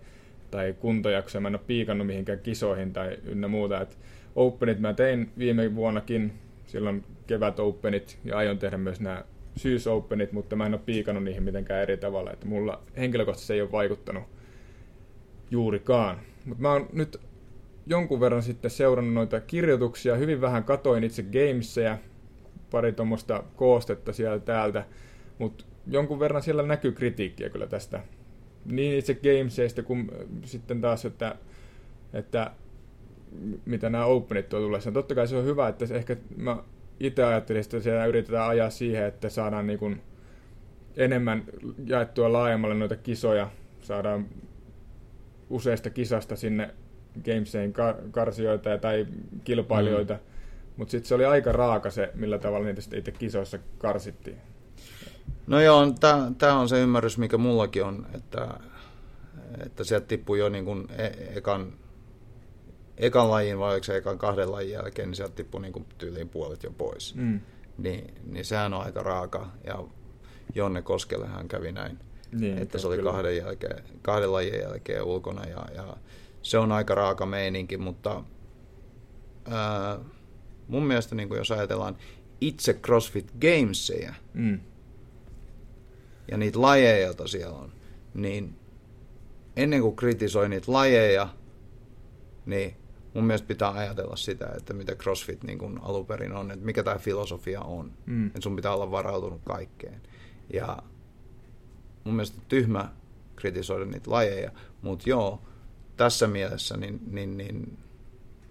tai 0.51 0.75
kuntojaksoja. 0.81 1.41
Mä 1.41 1.49
en 1.49 1.55
ole 1.55 1.63
piikannut 1.67 2.07
mihinkään 2.07 2.39
kisoihin 2.39 2.93
tai 2.93 3.19
ynnä 3.25 3.49
muuta. 3.49 3.81
Et 3.81 3.99
Openit 4.37 4.81
mä 4.81 4.95
tein 4.95 5.31
viime 5.39 5.75
vuonnakin, 5.75 6.33
silloin 6.67 7.05
kevät 7.27 7.61
Openit, 7.61 8.19
ja 8.25 8.37
aion 8.37 8.59
tehdä 8.59 8.79
myös 8.79 9.01
nämä 9.01 9.25
syys 9.57 9.87
Openit, 9.87 10.33
mutta 10.33 10.57
mä 10.57 10.67
en 10.67 10.75
ole 10.75 10.81
piikannut 10.87 11.25
niihin 11.25 11.43
mitenkään 11.43 11.83
eri 11.83 11.97
tavalla, 11.97 12.33
että 12.33 12.47
mulla 12.47 12.83
henkilökohtaisesti 12.97 13.53
ei 13.53 13.63
ole 13.63 13.73
vaikuttanut 13.73 14.25
juurikaan. 15.51 16.19
Mutta 16.45 16.63
mä 16.63 16.73
oon 16.73 16.89
nyt 16.93 17.21
jonkun 17.87 18.21
verran 18.21 18.43
sitten 18.43 18.71
seurannut 18.71 19.15
noita 19.15 19.41
kirjoituksia, 19.41 20.17
hyvin 20.17 20.41
vähän 20.41 20.65
katoin 20.65 21.05
itse 21.05 21.23
gameseja, 21.23 21.99
pari 22.71 22.93
tuommoista 22.93 23.45
koostetta 23.57 24.13
sieltä 24.13 24.45
täältä, 24.45 24.85
mutta 25.39 25.65
jonkun 25.87 26.21
verran 26.21 26.43
siellä 26.43 26.63
näkyy 26.63 26.93
kritiikkiä 26.93 27.49
kyllä 27.49 27.67
tästä. 27.67 28.01
Niin 28.65 28.99
itse 28.99 29.15
gameseista 29.15 29.83
kuin 29.83 30.11
sitten 30.45 30.81
taas, 30.81 31.05
että, 31.05 31.37
että 32.13 32.51
mitä 33.65 33.91
nämä 33.91 34.05
openit 34.05 34.49
tuo 34.49 34.61
tullessaan. 34.61 34.95
Totta 34.95 35.15
kai 35.15 35.29
se 35.29 35.37
on 35.37 35.45
hyvä, 35.45 35.69
että 35.69 35.85
ehkä 35.91 36.17
mä 36.37 36.57
itse 37.01 37.25
ajattelin, 37.25 37.61
että 37.61 37.81
siellä 37.81 38.07
yritetään 38.07 38.49
ajaa 38.49 38.71
siihen, 38.71 39.07
että 39.07 39.29
saadaan 39.29 39.67
niin 39.67 39.79
kuin 39.79 40.03
enemmän 40.97 41.45
jaettua 41.87 42.33
laajemmalle 42.33 42.75
noita 42.75 42.97
kisoja, 42.97 43.51
saadaan 43.81 44.27
useista 45.51 45.91
kisasta 45.91 46.37
sinne 46.37 46.75
Gameseen 47.25 47.73
karsioita 48.11 48.79
tai 48.79 49.07
kilpailijoita, 49.45 50.15
mm. 50.15 50.21
mutta 50.77 50.91
sitten 50.91 51.09
se 51.09 51.15
oli 51.15 51.25
aika 51.25 51.53
raaka 51.53 51.91
se, 51.91 52.11
millä 52.15 52.39
tavalla 52.39 52.67
niitä 52.67 52.81
sitten 52.81 52.99
itse 52.99 53.13
kisoissa 53.13 53.59
karsittiin. 53.79 54.37
No 55.47 55.61
joo, 55.61 55.95
tämä 56.39 56.59
on 56.59 56.69
se 56.69 56.81
ymmärrys, 56.81 57.19
mikä 57.19 57.39
mullakin 57.39 57.85
on, 57.85 58.07
että, 58.15 58.49
että 59.67 59.85
sieltä 59.85 60.07
tippui 60.07 60.39
jo 60.39 60.49
niin 60.49 60.65
kuin 60.65 60.87
e- 60.99 61.37
ekan, 61.37 61.73
ekan 62.97 63.31
lajin 63.31 63.59
vai 63.59 63.85
se 63.85 63.97
ekan 63.97 64.19
kahden 64.19 64.53
lajin 64.53 64.73
jälkeen, 64.73 65.09
niin 65.09 65.17
sieltä 65.17 65.35
tippui 65.35 65.61
niin 65.61 65.73
kuin 65.73 65.87
tyyliin 65.99 66.29
puolet 66.29 66.63
jo 66.63 66.71
pois. 66.79 67.15
Mm. 67.15 67.41
Niin, 67.79 68.15
niin 68.25 68.45
sehän 68.45 68.75
on 68.75 68.83
aika 68.83 69.03
raaka, 69.03 69.51
ja 69.65 69.85
Jonne 70.55 70.83
Koskellehan 70.83 71.49
kävi 71.49 71.73
näin, 71.73 71.99
niin, 72.33 72.59
että 72.59 72.79
se 72.79 72.87
oli 72.87 72.99
kahden, 72.99 73.37
jälkeen, 73.37 73.85
kahden 74.03 74.33
lajin 74.33 74.61
jälkeen 74.61 75.03
ulkona, 75.03 75.45
ja, 75.45 75.67
ja 75.75 75.97
se 76.51 76.59
on 76.59 76.73
aika 76.73 76.95
raaka 76.95 77.27
meininki, 77.27 77.77
mutta 77.77 78.25
ää, 79.51 79.99
mun 80.69 80.87
mielestä 80.87 81.15
niin 81.15 81.29
kuin 81.29 81.39
jos 81.39 81.51
ajatellaan 81.51 81.97
itse 82.41 82.75
CrossFit 82.75 83.33
Gamesia, 83.41 84.15
mm 84.35 84.61
ja 86.31 86.37
niitä 86.37 86.61
lajeja, 86.63 87.07
joita 87.07 87.29
siellä 87.29 87.57
on, 87.57 87.73
niin 88.15 88.57
ennen 89.57 89.81
kuin 89.81 89.97
kritisoi 89.97 90.49
niitä 90.49 90.73
lajeja, 90.73 91.29
niin 92.47 92.77
mun 93.15 93.25
mielestä 93.25 93.49
pitää 93.49 93.73
ajatella 93.73 94.17
sitä, 94.17 94.49
että 94.57 94.75
mitä 94.75 94.95
CrossFit 94.95 95.45
niin 95.45 95.59
kuin 95.59 95.79
aluperin 95.83 96.33
on, 96.33 96.51
että 96.51 96.65
mikä 96.65 96.83
tämä 96.83 96.99
filosofia 96.99 97.61
on. 97.61 97.93
Mm. 98.07 98.27
Että 98.27 98.41
sun 98.41 98.57
pitää 98.57 98.75
olla 98.75 98.91
varautunut 98.91 99.41
kaikkeen. 99.45 100.01
Ja 100.53 100.79
mun 102.05 102.15
mielestä 102.15 102.41
tyhmä 102.49 102.93
kritisoida 103.37 103.85
niitä 103.85 104.11
lajeja, 104.11 104.51
mutta 104.83 105.11
joo, 105.11 105.43
tässä 105.97 106.27
mielessä 106.27 106.77
niin, 106.77 107.01
niin, 107.11 107.37
niin 107.37 107.79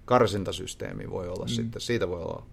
karsintasysteemi 0.06 1.10
voi 1.10 1.28
olla 1.28 1.46
mm. 1.46 1.50
sitten, 1.50 1.82
siitä 1.82 2.10
voi 2.10 2.22
olla 2.22 2.46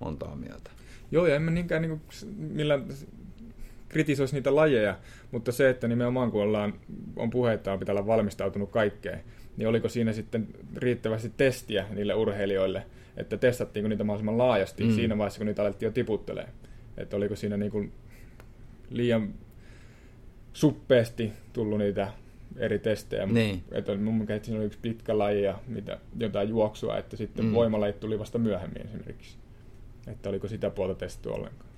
montaa 0.00 0.36
mieltä. 0.36 0.70
Joo, 1.10 1.26
ja 1.26 1.36
en 1.36 1.42
mä 1.42 1.50
niinkään 1.50 1.82
niin 1.82 1.90
kuin, 1.90 2.02
millään 2.36 2.84
kritisoisi 3.88 4.34
niitä 4.34 4.54
lajeja, 4.54 4.98
mutta 5.30 5.52
se, 5.52 5.70
että 5.70 5.88
nimenomaan 5.88 6.30
kun 6.30 6.42
ollaan, 6.42 6.74
on 7.16 7.30
puhetta, 7.30 7.72
on 7.72 7.78
pitää 7.78 7.92
olla 7.92 8.06
valmistautunut 8.06 8.70
kaikkeen, 8.70 9.24
niin 9.56 9.68
oliko 9.68 9.88
siinä 9.88 10.12
sitten 10.12 10.48
riittävästi 10.76 11.32
testiä 11.36 11.86
niille 11.90 12.14
urheilijoille, 12.14 12.86
että 13.16 13.36
testattiinko 13.36 13.88
niitä 13.88 14.04
mahdollisimman 14.04 14.38
laajasti 14.38 14.84
mm. 14.84 14.92
siinä 14.92 15.18
vaiheessa, 15.18 15.38
kun 15.38 15.46
niitä 15.46 15.62
alettiin 15.62 15.86
jo 15.86 15.92
tiputtelee. 15.92 16.48
Että 16.96 17.16
oliko 17.16 17.36
siinä 17.36 17.56
niin 17.56 17.72
kuin 17.72 17.92
liian 18.90 19.34
suppeasti 20.52 21.32
tullut 21.52 21.78
niitä 21.78 22.12
eri 22.56 22.78
testejä. 22.78 23.26
Niin. 23.26 23.64
Että 23.72 23.96
mun 23.96 24.14
mielestä 24.14 24.46
siinä 24.46 24.58
oli 24.58 24.66
yksi 24.66 24.78
pitkä 24.82 25.18
laji 25.18 25.42
ja 25.42 25.58
mitä, 25.66 25.98
jotain 26.18 26.48
juoksua, 26.48 26.98
että 26.98 27.16
sitten 27.16 27.44
mm. 27.44 27.52
voimalajit 27.52 28.00
tuli 28.00 28.18
vasta 28.18 28.38
myöhemmin 28.38 28.86
esimerkiksi. 28.86 29.36
Että 30.06 30.28
oliko 30.28 30.48
sitä 30.48 30.70
puolta 30.70 30.94
testattu 30.94 31.32
ollenkaan 31.32 31.72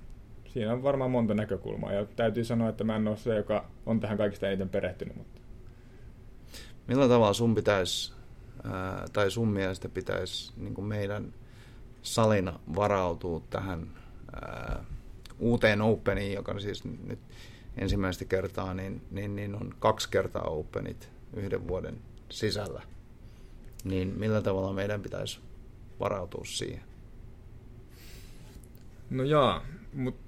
siinä 0.55 0.73
on 0.73 0.83
varmaan 0.83 1.11
monta 1.11 1.33
näkökulmaa 1.33 1.93
ja 1.93 2.05
täytyy 2.05 2.43
sanoa, 2.43 2.69
että 2.69 2.83
mä 2.83 2.95
en 2.95 3.07
ole 3.07 3.17
se, 3.17 3.35
joka 3.35 3.65
on 3.85 3.99
tähän 3.99 4.17
kaikista 4.17 4.47
eniten 4.47 4.69
perehtynyt. 4.69 5.15
Mutta... 5.15 5.41
Millä 6.87 7.07
tavalla 7.07 7.33
sun 7.33 7.55
pitäisi, 7.55 8.13
ää, 8.63 9.05
tai 9.13 9.31
sun 9.31 9.47
mielestä 9.47 9.89
pitäisi 9.89 10.53
niin 10.57 10.83
meidän 10.83 11.33
salina 12.01 12.59
varautua 12.75 13.41
tähän 13.49 13.87
ää, 14.41 14.85
uuteen 15.39 15.81
Openiin, 15.81 16.33
joka 16.33 16.59
siis 16.59 16.83
nyt 16.83 17.19
ensimmäistä 17.77 18.25
kertaa, 18.25 18.73
niin, 18.73 19.01
niin, 19.11 19.35
niin 19.35 19.55
on 19.55 19.75
kaksi 19.79 20.09
kertaa 20.09 20.43
Openit 20.43 21.09
yhden 21.35 21.67
vuoden 21.67 21.97
sisällä. 22.29 22.81
Niin 23.83 24.13
millä 24.17 24.41
tavalla 24.41 24.73
meidän 24.73 25.01
pitäisi 25.01 25.39
varautua 25.99 26.43
siihen? 26.45 26.83
No 29.09 29.23
jaa, 29.23 29.65
mutta 29.93 30.25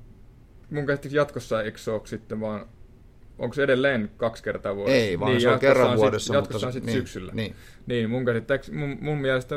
mun 0.72 0.86
käsittääkseni 0.86 1.18
jatkossa 1.18 1.62
eikö 1.62 1.78
se 1.78 1.92
ole 1.92 2.02
sitten 2.06 2.42
vaan, 2.42 2.66
onko 3.40 3.54
se 3.54 3.64
edelleen 3.64 4.12
kaksi 4.18 4.44
kertaa 4.44 4.76
vuodessa? 4.76 4.98
Ei, 4.98 5.20
vaan 5.20 5.32
niin, 5.32 5.42
se 5.42 5.50
on 5.50 5.60
kerran 5.60 5.98
vuodessa. 5.98 6.26
Sit, 6.26 6.34
jatkossa 6.34 6.68
on 6.68 6.74
sitten 6.74 6.94
niin, 6.94 7.02
syksyllä. 7.02 7.32
Niin, 7.36 7.56
niin 7.86 8.10
mun, 8.10 8.24
mun, 8.72 8.98
mun 9.02 9.18
mielestä 9.18 9.56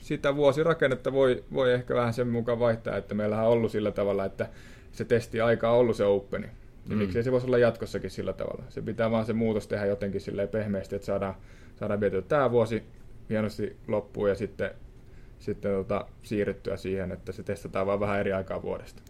sitä 0.00 0.36
vuosirakennetta 0.36 1.12
voi, 1.12 1.44
voi 1.52 1.72
ehkä 1.72 1.94
vähän 1.94 2.14
sen 2.14 2.28
mukaan 2.28 2.58
vaihtaa, 2.58 2.96
että 2.96 3.14
meillähän 3.14 3.46
on 3.46 3.52
ollut 3.52 3.72
sillä 3.72 3.90
tavalla, 3.90 4.24
että 4.24 4.48
se 4.92 5.04
testi 5.04 5.40
aika 5.40 5.70
on 5.70 5.78
ollut 5.78 5.96
se 5.96 6.04
openi. 6.04 6.46
Niin 6.88 6.98
mm. 6.98 7.02
miksei 7.02 7.22
se 7.22 7.32
voisi 7.32 7.46
olla 7.46 7.58
jatkossakin 7.58 8.10
sillä 8.10 8.32
tavalla. 8.32 8.64
Se 8.68 8.82
pitää 8.82 9.10
vaan 9.10 9.26
se 9.26 9.32
muutos 9.32 9.66
tehdä 9.66 9.86
jotenkin 9.86 10.20
silleen 10.20 10.48
pehmeästi, 10.48 10.96
että 10.96 11.06
saadaan, 11.06 11.34
saadaan 11.76 12.00
vietyä 12.00 12.22
tämä 12.22 12.50
vuosi 12.50 12.82
hienosti 13.30 13.76
loppuun 13.88 14.28
ja 14.28 14.34
sitten, 14.34 14.70
sitten 15.38 15.72
tota, 15.72 16.06
siirryttyä 16.22 16.76
siihen, 16.76 17.12
että 17.12 17.32
se 17.32 17.42
testataan 17.42 17.86
vaan 17.86 18.00
vähän 18.00 18.20
eri 18.20 18.32
aikaa 18.32 18.62
vuodesta. 18.62 19.02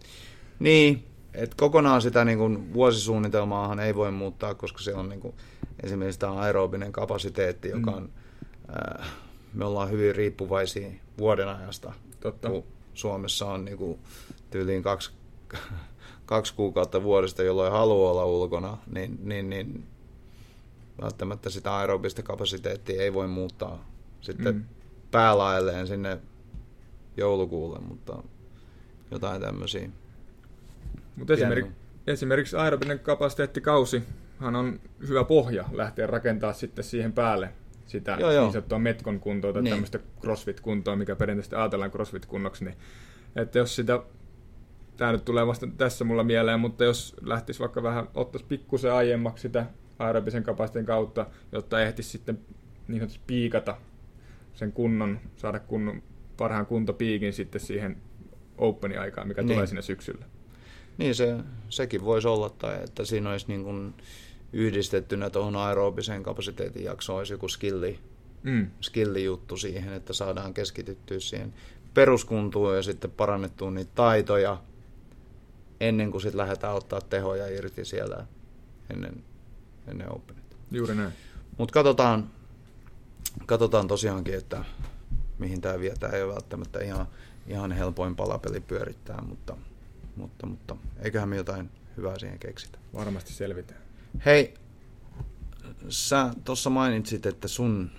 Niin, 0.59 1.03
et 1.33 1.55
kokonaan 1.55 2.01
sitä 2.01 2.25
niin 2.25 2.37
kuin 2.37 2.73
vuosisuunnitelmaahan 2.73 3.79
ei 3.79 3.95
voi 3.95 4.11
muuttaa, 4.11 4.55
koska 4.55 4.79
se 4.79 4.93
on 4.93 5.09
niin 5.09 5.19
kuin, 5.19 5.33
esimerkiksi 5.83 6.19
tämä 6.19 6.33
aerobinen 6.33 6.91
kapasiteetti, 6.91 7.69
joka 7.69 7.91
mm. 7.91 7.97
on, 7.97 8.09
äh, 8.69 9.07
me 9.53 9.65
ollaan 9.65 9.89
hyvin 9.89 10.15
riippuvaisia 10.15 10.89
vuoden 11.17 11.47
ajasta. 11.47 11.93
Totta. 12.19 12.49
Kun 12.49 12.63
Suomessa 12.93 13.45
on 13.45 13.65
niin 13.65 13.77
kuin, 13.77 13.99
tyyliin 14.49 14.83
kaksi, 14.83 15.11
kaksi 16.25 16.53
kuukautta 16.55 17.03
vuodesta, 17.03 17.43
jolloin 17.43 17.71
haluaa 17.71 18.11
olla 18.11 18.25
ulkona, 18.25 18.77
niin, 18.93 19.19
niin, 19.23 19.49
niin 19.49 19.83
välttämättä 21.01 21.49
sitä 21.49 21.77
aerobista 21.77 22.23
kapasiteettia 22.23 23.01
ei 23.01 23.13
voi 23.13 23.27
muuttaa 23.27 23.85
sitten 24.21 24.55
mm. 24.55 24.63
päälailleen 25.11 25.87
sinne 25.87 26.17
joulukuulle, 27.17 27.79
mutta 27.79 28.23
jotain 29.11 29.41
tämmöisiä. 29.41 29.89
Mutta 31.15 31.33
esimerkiksi, 31.33 31.71
esimerkiksi 32.07 32.55
aerobinen 32.55 32.99
kapasiteettikausi 32.99 34.03
hän 34.39 34.55
on 34.55 34.79
hyvä 35.07 35.23
pohja 35.23 35.65
lähteä 35.71 36.07
rakentaa 36.07 36.53
sitten 36.53 36.83
siihen 36.83 37.13
päälle 37.13 37.49
sitä 37.85 38.17
joo, 38.19 38.31
joo. 38.31 38.43
niin 38.43 38.53
sanottua 38.53 38.79
metkon 38.79 39.19
kuntoa 39.19 39.53
tai 39.53 39.61
niin. 39.61 39.71
tämmöistä 39.71 39.99
crossfit-kuntoa, 40.21 40.95
mikä 40.95 41.15
perinteisesti 41.15 41.55
ajatellaan 41.55 41.91
crossfit-kunnoksi, 41.91 42.65
niin 42.65 42.75
että 43.35 43.59
jos 43.59 43.75
sitä, 43.75 44.03
tämä 44.97 45.11
nyt 45.11 45.25
tulee 45.25 45.47
vasta 45.47 45.67
tässä 45.77 46.05
mulla 46.05 46.23
mieleen, 46.23 46.59
mutta 46.59 46.83
jos 46.83 47.15
lähtisi 47.21 47.59
vaikka 47.59 47.83
vähän, 47.83 48.07
ottaisi 48.13 48.45
pikkusen 48.45 48.93
aiemmaksi 48.93 49.41
sitä 49.41 49.65
aerobisen 49.99 50.43
kapasiteetin 50.43 50.87
kautta, 50.87 51.25
jotta 51.51 51.81
ehtisi 51.81 52.09
sitten 52.09 52.39
niin 52.87 52.99
sanotusti 52.99 53.23
piikata 53.27 53.77
sen 54.53 54.71
kunnon, 54.71 55.19
saada 55.35 55.59
kunnon, 55.59 56.03
parhaan 56.37 56.65
kuntopiikin 56.65 57.33
sitten 57.33 57.61
siihen 57.61 57.97
openin 58.57 58.99
aikaan, 58.99 59.27
mikä 59.27 59.41
niin. 59.41 59.53
tulee 59.53 59.67
sinne 59.67 59.81
syksyllä. 59.81 60.25
Niin 60.97 61.15
se, 61.15 61.35
sekin 61.69 62.05
voisi 62.05 62.27
olla, 62.27 62.49
tai 62.49 62.83
että 62.83 63.05
siinä 63.05 63.29
olisi 63.29 63.47
niin 63.47 63.63
kuin 63.63 63.93
yhdistettynä 64.53 65.29
tuohon 65.29 65.55
aerobiseen 65.55 66.23
kapasiteetin 66.23 66.83
jaksoon 66.83 67.17
olisi 67.17 67.33
joku 67.33 67.47
skilli, 67.47 67.99
mm. 68.43 68.67
skilli-juttu 68.81 69.57
siihen, 69.57 69.93
että 69.93 70.13
saadaan 70.13 70.53
keskityttyä 70.53 71.19
siihen 71.19 71.53
peruskuntuun 71.93 72.75
ja 72.75 72.81
sitten 72.81 73.11
parannettua 73.11 73.71
niitä 73.71 73.91
taitoja 73.95 74.57
ennen 75.79 76.11
kuin 76.11 76.21
sitten 76.21 76.37
lähdetään 76.37 76.75
ottaa 76.75 77.01
tehoja 77.01 77.47
irti 77.47 77.85
siellä 77.85 78.25
ennen, 78.89 79.23
ennen 79.87 80.15
Openit. 80.15 80.57
Juuri 80.71 80.95
näin. 80.95 81.13
Mutta 81.57 81.73
katsotaan, 81.73 82.29
katsotaan 83.45 83.87
tosiaankin, 83.87 84.33
että 84.33 84.65
mihin 85.39 85.61
tämä 85.61 85.79
vie. 85.79 85.93
Tämä 85.99 86.13
ei 86.13 86.23
ole 86.23 86.33
välttämättä 86.33 86.79
ihan, 86.79 87.07
ihan 87.47 87.71
helpoin 87.71 88.15
palapeli 88.15 88.59
pyörittää, 88.59 89.21
mutta– 89.21 89.57
mutta, 90.15 90.47
mutta 90.47 90.77
eiköhän 90.99 91.29
me 91.29 91.35
jotain 91.35 91.69
hyvää 91.97 92.19
siihen 92.19 92.39
keksitä. 92.39 92.77
Varmasti 92.93 93.33
selvitään. 93.33 93.81
Hei, 94.25 94.53
sä 95.89 96.33
tuossa 96.43 96.69
mainitsit, 96.69 97.25
että 97.25 97.47
sun, 97.47 97.91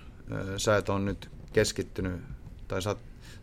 sä 0.57 0.77
et 0.77 0.89
ole 0.89 0.99
nyt 0.99 1.29
keskittynyt, 1.53 2.21
tai 2.67 2.81
sä, 2.81 2.95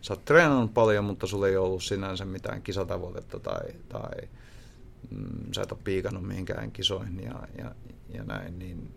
sä 0.04 0.12
oot 0.12 0.25
treenannut 0.25 0.75
paljon, 0.75 1.04
mutta 1.04 1.26
sulla 1.26 1.49
ei 1.49 1.56
ollut 1.56 1.82
sinänsä 1.82 2.25
mitään 2.25 2.62
kisatavoitetta 2.62 3.40
tai, 3.40 3.62
tai 3.88 4.28
mm, 5.11 5.52
sä 5.52 5.62
et 5.62 5.73
ole 5.73 5.80
piikannut 5.84 6.26
mihinkään 6.26 6.73
kisoihin 6.73 7.23
ja, 7.23 7.49
ja, 7.58 7.75
ja 8.14 8.25
näin, 8.25 8.58
niin 8.58 8.94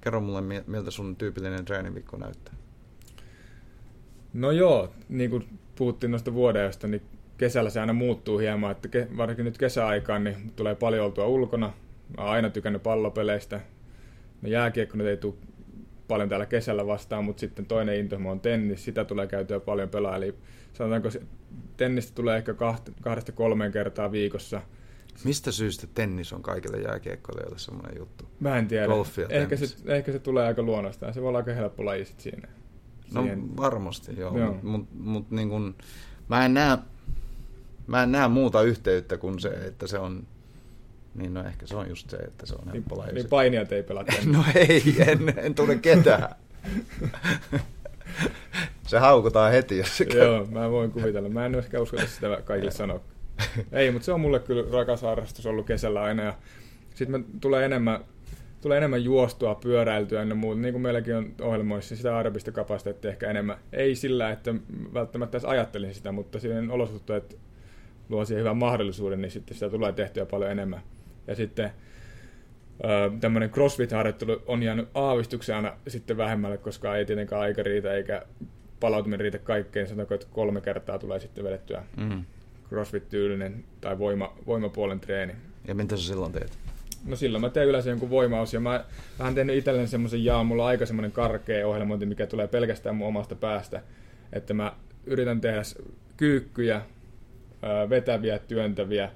kerro 0.00 0.20
mulle, 0.20 0.62
miltä 0.66 0.90
sun 0.90 1.16
tyypillinen 1.16 1.64
treeniviikko 1.64 2.16
näyttää. 2.16 2.54
No 4.32 4.50
joo, 4.50 4.92
niin 5.08 5.30
kuin 5.30 5.58
puhuttiin 5.76 6.10
noista 6.10 6.34
vuodesta, 6.34 6.86
niin 6.86 7.02
kesällä 7.36 7.70
se 7.70 7.80
aina 7.80 7.92
muuttuu 7.92 8.38
hieman, 8.38 8.70
että 8.70 8.88
ke, 8.88 9.08
varsinkin 9.16 9.44
nyt 9.44 9.58
kesäaikaan 9.58 10.24
niin 10.24 10.52
tulee 10.56 10.74
paljon 10.74 11.06
oltua 11.06 11.26
ulkona. 11.26 11.72
Mä 12.16 12.22
oon 12.22 12.32
aina 12.32 12.50
tykännyt 12.50 12.82
pallopeleistä. 12.82 13.60
No 14.42 14.48
jääkiekko 14.48 14.96
nyt 14.96 15.06
ei 15.06 15.16
tule 15.16 15.34
paljon 16.08 16.28
täällä 16.28 16.46
kesällä 16.46 16.86
vastaan, 16.86 17.24
mutta 17.24 17.40
sitten 17.40 17.66
toinen 17.66 17.96
intohimo 17.96 18.30
on 18.30 18.40
tennis, 18.40 18.84
sitä 18.84 19.04
tulee 19.04 19.26
käytyä 19.26 19.60
paljon 19.60 19.88
pelaa, 19.88 20.16
eli 20.16 20.34
sanotaanko 20.72 21.08
tennistä 21.76 22.12
tulee 22.14 22.36
ehkä 22.36 22.54
kahdesta 23.02 23.32
kolmeen 23.32 23.72
kertaa 23.72 24.12
viikossa. 24.12 24.62
Mistä 25.24 25.52
syystä 25.52 25.86
tennis 25.94 26.32
on 26.32 26.42
kaikille 26.42 26.76
jääkiekkoilijoille 26.76 27.58
semmoinen 27.58 27.98
juttu? 27.98 28.24
Mä 28.40 28.58
en 28.58 28.68
tiedä. 28.68 28.86
ehkä 29.28 29.56
se, 29.56 29.76
ehkä 29.86 30.12
se 30.12 30.18
tulee 30.18 30.46
aika 30.46 30.62
luonnostaan. 30.62 31.14
Se 31.14 31.20
voi 31.20 31.28
olla 31.28 31.38
aika 31.38 31.52
helppo 31.52 31.84
laji 31.84 32.04
sit 32.04 32.20
siinä. 32.20 32.48
No 33.14 33.22
Siihen. 33.22 33.56
varmasti 33.56 34.20
joo, 34.20 34.38
joo. 34.38 34.52
mutta 34.52 34.66
mut, 34.66 34.88
mut, 34.92 35.30
niin 35.30 35.48
kun, 35.48 35.74
mä 36.28 36.44
en 36.44 36.54
näe 36.54 36.78
mä 37.88 38.02
en 38.02 38.12
näe 38.12 38.28
muuta 38.28 38.62
yhteyttä 38.62 39.16
kuin 39.16 39.40
se, 39.40 39.48
että 39.48 39.86
se 39.86 39.98
on 39.98 40.26
niin 41.18 41.34
no 41.34 41.44
ehkä 41.44 41.66
se 41.66 41.76
on 41.76 41.88
just 41.88 42.10
se, 42.10 42.16
että 42.16 42.46
se 42.46 42.54
on 42.54 42.60
niin, 42.64 42.72
helppo 42.72 42.98
laji. 42.98 43.12
Niin 43.12 43.28
painijat 43.28 43.72
ei 43.72 43.82
pelata. 43.82 44.12
no 44.32 44.44
ei, 44.54 44.82
en, 44.98 45.34
en 45.36 45.54
tule 45.54 45.76
ketään. 45.76 46.34
se 48.86 48.98
haukutaan 48.98 49.52
heti, 49.52 49.78
jos 49.78 49.96
se 49.96 50.04
käy. 50.04 50.18
Joo, 50.18 50.46
mä 50.46 50.70
voin 50.70 50.90
kuvitella. 50.90 51.28
Mä 51.28 51.46
en 51.46 51.54
ehkä 51.54 51.80
uskota 51.80 52.06
sitä 52.06 52.38
kaikille 52.44 52.70
sanoa. 52.70 53.00
ei, 53.72 53.90
mutta 53.90 54.06
se 54.06 54.12
on 54.12 54.20
mulle 54.20 54.40
kyllä 54.40 54.72
rakas 54.72 55.02
harrastus 55.02 55.46
ollut 55.46 55.66
kesällä 55.66 56.02
aina. 56.02 56.22
Ja 56.22 56.34
sitten 56.94 57.24
tulee 57.40 57.64
enemmän, 57.64 58.04
tulee 58.60 58.78
enemmän 58.78 59.04
juostua, 59.04 59.54
pyöräiltyä 59.54 60.22
ja 60.22 60.34
muuta. 60.34 60.60
Niin 60.60 60.72
kuin 60.72 60.82
meilläkin 60.82 61.16
on 61.16 61.34
ohjelmoissa 61.40 61.96
sitä 61.96 62.16
aerobista 62.16 62.52
kapasiteettia 62.52 63.10
ehkä 63.10 63.30
enemmän. 63.30 63.58
Ei 63.72 63.94
sillä, 63.94 64.30
että 64.30 64.54
välttämättä 64.94 65.38
edes 65.38 65.44
ajattelin 65.44 65.94
sitä, 65.94 66.12
mutta 66.12 66.40
siihen 66.40 66.70
olosuhteet 66.70 67.38
luo 68.08 68.24
siihen 68.24 68.40
hyvän 68.40 68.56
mahdollisuuden, 68.56 69.20
niin 69.20 69.30
sitten 69.30 69.54
sitä 69.54 69.70
tulee 69.70 69.92
tehtyä 69.92 70.26
paljon 70.26 70.50
enemmän. 70.50 70.80
Ja 71.28 71.34
sitten 71.34 71.70
tämmöinen 73.20 73.50
CrossFit-harjoittelu 73.50 74.42
on 74.46 74.62
jäänyt 74.62 74.88
aavistuksen 74.94 75.56
aina 75.56 75.76
sitten 75.88 76.16
vähemmälle, 76.16 76.58
koska 76.58 76.96
ei 76.96 77.04
tietenkään 77.04 77.42
aika 77.42 77.62
riitä 77.62 77.92
eikä 77.92 78.22
palautuminen 78.80 79.20
riitä 79.20 79.38
kaikkeen. 79.38 79.86
Sanotaanko, 79.86 80.14
että 80.14 80.26
kolme 80.32 80.60
kertaa 80.60 80.98
tulee 80.98 81.18
sitten 81.18 81.44
vedettyä 81.44 81.82
mm. 81.96 82.24
CrossFit-tyylinen 82.68 83.64
tai 83.80 83.98
voima, 83.98 84.36
voimapuolen 84.46 85.00
treeni. 85.00 85.32
Ja 85.68 85.74
mitä 85.74 85.96
sä 85.96 86.02
silloin 86.02 86.32
teet? 86.32 86.58
No 87.04 87.16
silloin 87.16 87.40
mä 87.40 87.50
teen 87.50 87.68
yleensä 87.68 87.90
jonkun 87.90 88.10
voimaus 88.10 88.54
ja 88.54 88.60
mä 88.60 88.84
vähän 89.18 89.34
tehnyt 89.34 89.56
itselleni 89.56 89.86
semmoisen 89.86 90.24
jaa, 90.24 90.44
mulla 90.44 90.62
on 90.62 90.68
aika 90.68 90.86
semmoinen 90.86 91.12
karkea 91.12 91.68
ohjelmointi, 91.68 92.06
mikä 92.06 92.26
tulee 92.26 92.48
pelkästään 92.48 92.96
mun 92.96 93.08
omasta 93.08 93.34
päästä, 93.34 93.82
että 94.32 94.54
mä 94.54 94.72
yritän 95.06 95.40
tehdä 95.40 95.62
kyykkyjä, 96.16 96.82
vetäviä, 97.90 98.38
työntäviä 98.38 99.10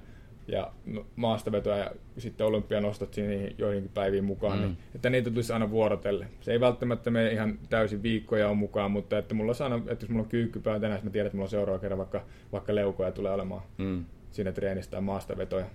ja 0.47 0.71
maastavetoja 1.15 1.77
ja 1.77 1.91
sitten 2.17 2.47
olympianostot 2.47 3.17
niihin 3.17 3.55
joihinkin 3.57 3.91
päiviin 3.93 4.23
mukaan, 4.23 4.57
mm. 4.57 4.63
niin, 4.63 4.77
että 4.95 5.09
niitä 5.09 5.29
tulisi 5.29 5.53
aina 5.53 5.69
vuorotelle. 5.69 6.27
Se 6.41 6.51
ei 6.51 6.59
välttämättä 6.59 7.11
mene 7.11 7.31
ihan 7.31 7.59
täysin 7.69 8.03
viikkoja 8.03 8.49
on 8.49 8.57
mukaan, 8.57 8.91
mutta 8.91 9.17
että, 9.17 9.33
mulla 9.33 9.53
aina, 9.63 9.75
että 9.87 10.03
jos 10.03 10.09
mulla 10.09 10.23
on 10.23 10.29
kyykkypää 10.29 10.79
tänään, 10.79 10.99
mä 11.03 11.09
tiedän, 11.09 11.27
että 11.27 11.37
mulla 11.37 11.45
on 11.45 11.49
seuraava 11.49 11.79
kerran 11.79 11.97
vaikka, 11.97 12.25
vaikka 12.51 12.75
leukoja 12.75 13.11
tulee 13.11 13.33
olemaan 13.33 13.61
mm. 13.77 14.05
siinä 14.31 14.51
treenistä 14.51 15.01
maastavetoja. 15.01 15.65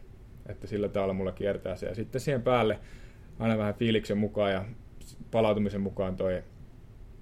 Että 0.47 0.67
sillä 0.67 0.89
tavalla 0.89 1.15
mulla 1.15 1.33
kiertää 1.33 1.77
se. 1.77 1.87
Ja 1.87 1.95
sitten 1.95 2.21
siihen 2.21 2.43
päälle 2.43 2.79
aina 3.39 3.59
vähän 3.59 3.75
fiiliksen 3.75 4.19
mukaan 4.19 4.53
ja 4.53 4.65
palautumisen 5.31 5.81
mukaan 5.81 6.17
toi 6.17 6.43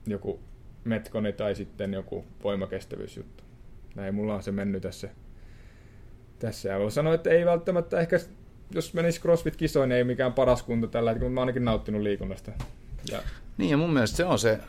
joku 0.06 0.40
metkoni 0.84 1.32
tai 1.32 1.54
sitten 1.54 1.92
joku 1.92 2.24
voimakestävyysjuttu. 2.44 3.44
Näin 3.94 4.14
mulla 4.14 4.34
on 4.34 4.42
se 4.42 4.52
mennyt 4.52 4.82
tässä 4.82 5.08
tässä. 6.38 6.68
Ja 6.68 6.78
voi 6.78 6.90
sanoa, 6.90 7.14
että 7.14 7.30
ei 7.30 7.46
välttämättä 7.46 8.00
ehkä, 8.00 8.20
jos 8.70 8.94
menisi 8.94 9.20
CrossFit-kisoin, 9.20 9.92
ei 9.92 10.04
mikään 10.04 10.32
paras 10.32 10.62
kunto 10.62 10.86
tällä 10.86 11.10
hetkellä, 11.10 11.28
mutta 11.28 11.34
mä 11.34 11.40
ainakin 11.40 11.64
nauttinut 11.64 12.02
liikunnasta. 12.02 12.52
Ja... 13.12 13.22
Niin 13.58 13.70
ja 13.70 13.76
mun 13.76 13.92
mielestä 13.92 14.16
se 14.16 14.24
on 14.24 14.38
se 14.38 14.60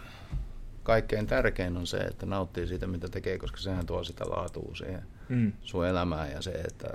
kaikkein 0.84 1.28
tärkein 1.28 1.78
on 1.78 1.88
se, 1.88 1.98
että 1.98 2.26
nauttii 2.26 2.68
siitä, 2.68 2.88
mitä 2.88 3.08
tekee, 3.10 3.38
koska 3.38 3.58
sehän 3.58 3.86
tuo 3.86 4.04
sitä 4.04 4.26
laatua 4.30 4.76
siihen 4.76 5.02
mm. 5.30 5.52
sun 5.62 5.88
elämään 5.88 6.32
ja 6.32 6.42
se, 6.42 6.52
että, 6.52 6.88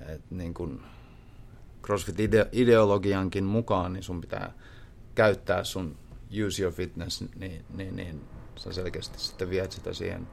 että 0.00 0.26
niin 0.34 0.54
kun 0.54 0.82
CrossFit-ideologiankin 1.86 3.44
mukaan, 3.44 3.92
niin 3.92 4.02
sun 4.02 4.20
pitää 4.20 4.52
käyttää 5.14 5.64
sun 5.64 5.96
use 6.46 6.62
your 6.62 6.74
fitness, 6.74 7.24
niin, 7.36 7.64
niin, 7.74 7.96
niin 7.96 8.20
sä 8.56 8.72
selkeästi 8.72 9.20
sitten 9.20 9.50
viet 9.50 9.72
sitä 9.72 9.92
siihen 9.92 10.28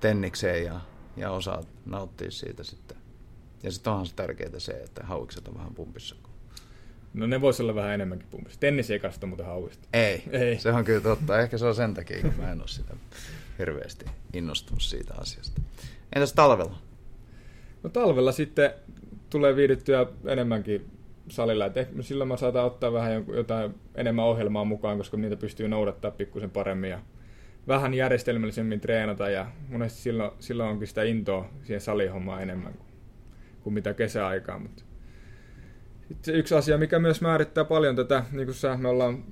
tennikseen 0.00 0.64
ja 0.64 0.80
ja 1.16 1.30
osaat 1.30 1.68
nauttia 1.86 2.30
siitä 2.30 2.64
sitten. 2.64 2.96
Ja 3.62 3.72
sitten 3.72 3.92
onhan 3.92 4.06
se 4.06 4.14
tärkeää 4.14 4.58
se, 4.58 4.72
että 4.72 5.04
hauikset 5.04 5.48
on 5.48 5.54
vähän 5.54 5.74
pumpissa. 5.74 6.16
No 7.14 7.26
ne 7.26 7.40
voisi 7.40 7.62
olla 7.62 7.74
vähän 7.74 7.94
enemmänkin 7.94 8.28
pumpissa. 8.30 8.60
Tennis 8.60 8.90
ei 8.90 8.98
kasta 8.98 9.26
muuten 9.26 9.46
hauista. 9.46 9.88
Ei, 9.92 10.22
ei, 10.30 10.58
se 10.58 10.72
on 10.72 10.84
kyllä 10.84 11.00
totta. 11.00 11.40
Ehkä 11.40 11.58
se 11.58 11.66
on 11.66 11.74
sen 11.74 11.94
takia, 11.94 12.22
kun 12.22 12.34
mä 12.38 12.52
en 12.52 12.60
ole 12.60 12.68
sitä 12.68 12.94
hirveästi 13.58 14.04
innostunut 14.32 14.82
siitä 14.82 15.14
asiasta. 15.18 15.60
Entäs 16.16 16.32
talvella? 16.32 16.76
No 17.82 17.90
talvella 17.90 18.32
sitten 18.32 18.70
tulee 19.30 19.56
viihdyttyä 19.56 20.06
enemmänkin 20.24 20.90
salilla. 21.28 21.66
Et 21.66 21.74
silloin 22.00 22.28
mä 22.28 22.36
saatan 22.36 22.64
ottaa 22.64 22.92
vähän 22.92 23.24
jotain 23.34 23.74
enemmän 23.94 24.24
ohjelmaa 24.24 24.64
mukaan, 24.64 24.98
koska 24.98 25.16
niitä 25.16 25.36
pystyy 25.36 25.68
noudattaa 25.68 26.10
pikkusen 26.10 26.50
paremmin. 26.50 26.90
Ja 26.90 27.00
vähän 27.68 27.94
järjestelmällisemmin 27.94 28.80
treenata 28.80 29.30
ja 29.30 29.46
monesti 29.68 30.00
silloin, 30.00 30.30
silloin 30.38 30.70
onkin 30.70 30.88
sitä 30.88 31.02
intoa 31.02 31.50
siihen 31.62 31.80
salihommaan 31.80 32.42
enemmän 32.42 32.74
kuin, 32.74 32.88
kuin 33.62 33.74
mitä 33.74 33.94
kesäaikaa. 33.94 34.58
Mutta 34.58 34.82
sitten 36.08 36.34
yksi 36.34 36.54
asia, 36.54 36.78
mikä 36.78 36.98
myös 36.98 37.20
määrittää 37.20 37.64
paljon 37.64 37.96
tätä, 37.96 38.24
niin 38.32 38.46
kuin 38.46 38.54
sä, 38.54 38.76
me 38.76 38.88
ollaan 38.88 39.24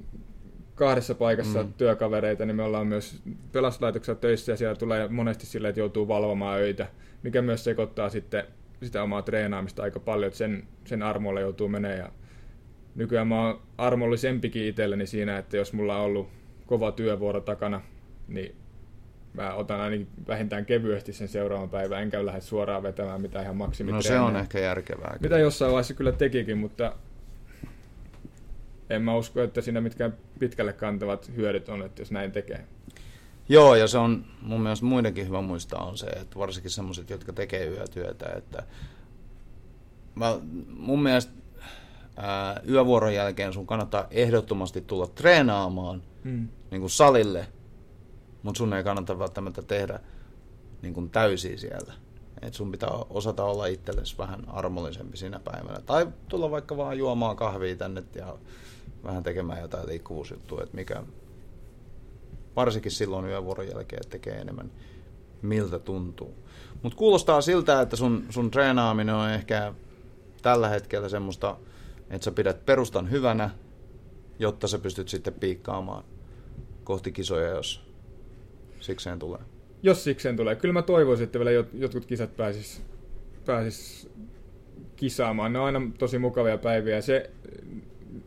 kahdessa 0.74 1.14
paikassa 1.14 1.62
mm. 1.62 1.72
työkavereita, 1.72 2.46
niin 2.46 2.56
me 2.56 2.62
ollaan 2.62 2.86
myös 2.86 3.22
pelastuslaitoksessa 3.52 4.20
töissä 4.20 4.52
ja 4.52 4.56
siellä 4.56 4.76
tulee 4.76 5.08
monesti 5.08 5.46
sille, 5.46 5.68
että 5.68 5.80
joutuu 5.80 6.08
valvomaan 6.08 6.58
öitä, 6.58 6.86
mikä 7.22 7.42
myös 7.42 7.64
sekoittaa 7.64 8.08
sitten 8.08 8.44
sitä 8.82 9.02
omaa 9.02 9.22
treenaamista 9.22 9.82
aika 9.82 10.00
paljon, 10.00 10.26
että 10.26 10.38
sen, 10.38 10.62
sen 10.84 11.02
armolle 11.02 11.40
joutuu 11.40 11.68
menemään 11.68 11.98
ja 11.98 12.12
nykyään 12.94 13.28
mä 13.28 13.46
oon 13.46 13.60
armollisempikin 13.78 14.66
itselleni 14.66 15.06
siinä, 15.06 15.38
että 15.38 15.56
jos 15.56 15.72
mulla 15.72 15.96
on 15.96 16.04
ollut 16.04 16.28
kova 16.66 16.92
työvuoro 16.92 17.40
takana, 17.40 17.80
niin 18.28 18.56
mä 19.34 19.54
otan 19.54 19.80
ainakin 19.80 20.08
vähintään 20.28 20.66
kevyesti 20.66 21.12
sen 21.12 21.28
seuraavan 21.28 21.70
päivän, 21.70 22.02
enkä 22.02 22.26
lähde 22.26 22.40
suoraan 22.40 22.82
vetämään 22.82 23.20
mitään 23.20 23.44
ihan 23.44 23.56
maksimit. 23.56 23.94
No 23.94 24.02
se 24.02 24.18
on 24.18 24.36
ehkä 24.36 24.58
järkevää. 24.58 25.12
Mitä 25.12 25.28
kyllä. 25.28 25.38
jossain 25.38 25.72
vaiheessa 25.72 25.94
kyllä 25.94 26.12
tekikin, 26.12 26.58
mutta 26.58 26.92
en 28.90 29.02
mä 29.02 29.16
usko, 29.16 29.42
että 29.42 29.60
siinä 29.60 29.80
mitkään 29.80 30.14
pitkälle 30.38 30.72
kantavat 30.72 31.30
hyödyt 31.36 31.68
on, 31.68 31.82
että 31.82 32.02
jos 32.02 32.10
näin 32.10 32.32
tekee. 32.32 32.64
Joo, 33.48 33.74
ja 33.74 33.88
se 33.88 33.98
on 33.98 34.24
mun 34.42 34.60
mielestä 34.60 34.86
muidenkin 34.86 35.26
hyvä 35.26 35.40
muistaa 35.40 35.84
on 35.84 35.98
se, 35.98 36.06
että 36.06 36.38
varsinkin 36.38 36.70
semmoiset, 36.70 37.10
jotka 37.10 37.32
tekee 37.32 37.66
yötyötä, 37.66 38.26
että 38.36 38.62
mä, 40.14 40.38
mun 40.76 41.02
mielestä 41.02 41.32
ää, 42.16 42.60
yövuoron 42.68 43.14
jälkeen 43.14 43.52
sun 43.52 43.66
kannattaa 43.66 44.06
ehdottomasti 44.10 44.80
tulla 44.80 45.06
treenaamaan 45.06 46.02
mm. 46.24 46.48
niin 46.70 46.80
kuin 46.80 46.90
salille– 46.90 47.46
mutta 48.42 48.58
sun 48.58 48.74
ei 48.74 48.84
kannata 48.84 49.18
välttämättä 49.18 49.62
tehdä 49.62 50.00
niin 50.82 50.94
kuin 50.94 51.10
täysiä 51.10 51.56
siellä. 51.56 51.94
Et 52.42 52.54
sun 52.54 52.72
pitää 52.72 52.90
osata 53.10 53.44
olla 53.44 53.66
itsellesi 53.66 54.18
vähän 54.18 54.48
armollisempi 54.48 55.16
siinä 55.16 55.38
päivänä. 55.38 55.80
Tai 55.80 56.08
tulla 56.28 56.50
vaikka 56.50 56.76
vaan 56.76 56.98
juomaan 56.98 57.36
kahvia 57.36 57.76
tänne 57.76 58.02
ja 58.14 58.38
vähän 59.04 59.22
tekemään 59.22 59.60
jotain 59.60 59.88
liikkuvuusjuttua, 59.88 60.62
että 60.62 60.76
mikä 60.76 61.02
varsinkin 62.56 62.92
silloin 62.92 63.26
yövuoron 63.26 63.68
jälkeen 63.68 64.08
tekee 64.08 64.34
enemmän 64.34 64.70
miltä 65.42 65.78
tuntuu. 65.78 66.34
Mutta 66.82 66.98
kuulostaa 66.98 67.40
siltä, 67.40 67.80
että 67.80 67.96
sun, 67.96 68.26
sun 68.30 68.50
treenaaminen 68.50 69.14
on 69.14 69.30
ehkä 69.30 69.74
tällä 70.42 70.68
hetkellä 70.68 71.08
semmoista, 71.08 71.56
että 72.10 72.24
sä 72.24 72.30
pidät 72.30 72.66
perustan 72.66 73.10
hyvänä, 73.10 73.50
jotta 74.38 74.68
sä 74.68 74.78
pystyt 74.78 75.08
sitten 75.08 75.34
piikkaamaan 75.34 76.04
kohti 76.84 77.12
kisoja, 77.12 77.48
jos 77.48 77.87
sikseen 78.80 79.18
tulee. 79.18 79.40
Jos 79.82 80.04
sikseen 80.04 80.36
tulee. 80.36 80.56
Kyllä 80.56 80.72
mä 80.72 80.82
toivoisin, 80.82 81.24
että 81.24 81.38
vielä 81.38 81.66
jotkut 81.72 82.06
kisat 82.06 82.36
pääsis, 82.36 82.82
pääsis 83.46 84.10
kisaamaan. 84.96 85.52
Ne 85.52 85.58
on 85.58 85.66
aina 85.66 85.90
tosi 85.98 86.18
mukavia 86.18 86.58
päiviä. 86.58 87.00
Se, 87.00 87.30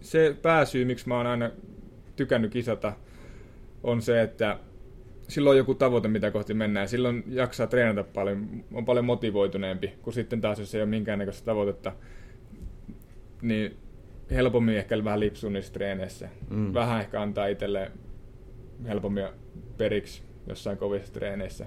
se 0.01 0.35
pääsyy, 0.41 0.85
miksi 0.85 1.07
mä 1.07 1.17
oon 1.17 1.27
aina 1.27 1.51
tykännyt 2.15 2.51
kisata, 2.51 2.93
on 3.83 4.01
se, 4.01 4.21
että 4.21 4.59
silloin 5.27 5.53
on 5.53 5.57
joku 5.57 5.75
tavoite, 5.75 6.07
mitä 6.07 6.31
kohti 6.31 6.53
mennään. 6.53 6.87
Silloin 6.87 7.23
jaksaa 7.27 7.67
treenata 7.67 8.09
paljon, 8.13 8.63
on 8.73 8.85
paljon 8.85 9.05
motivoituneempi, 9.05 9.93
kuin 10.01 10.13
sitten 10.13 10.41
taas, 10.41 10.59
jos 10.59 10.75
ei 10.75 10.81
ole 10.81 10.89
minkäännäköistä 10.89 11.45
tavoitetta, 11.45 11.91
niin 13.41 13.77
helpommin 14.31 14.77
ehkä 14.77 15.03
vähän 15.03 15.19
lipsuu 15.19 15.49
niissä 15.49 15.73
treeneissä. 15.73 16.29
Mm. 16.49 16.73
Vähän 16.73 17.01
ehkä 17.01 17.21
antaa 17.21 17.47
itselle 17.47 17.91
helpommin 18.87 19.25
periksi 19.77 20.30
jossain 20.47 20.77
kovissa 20.77 21.13
treeneissä. 21.13 21.65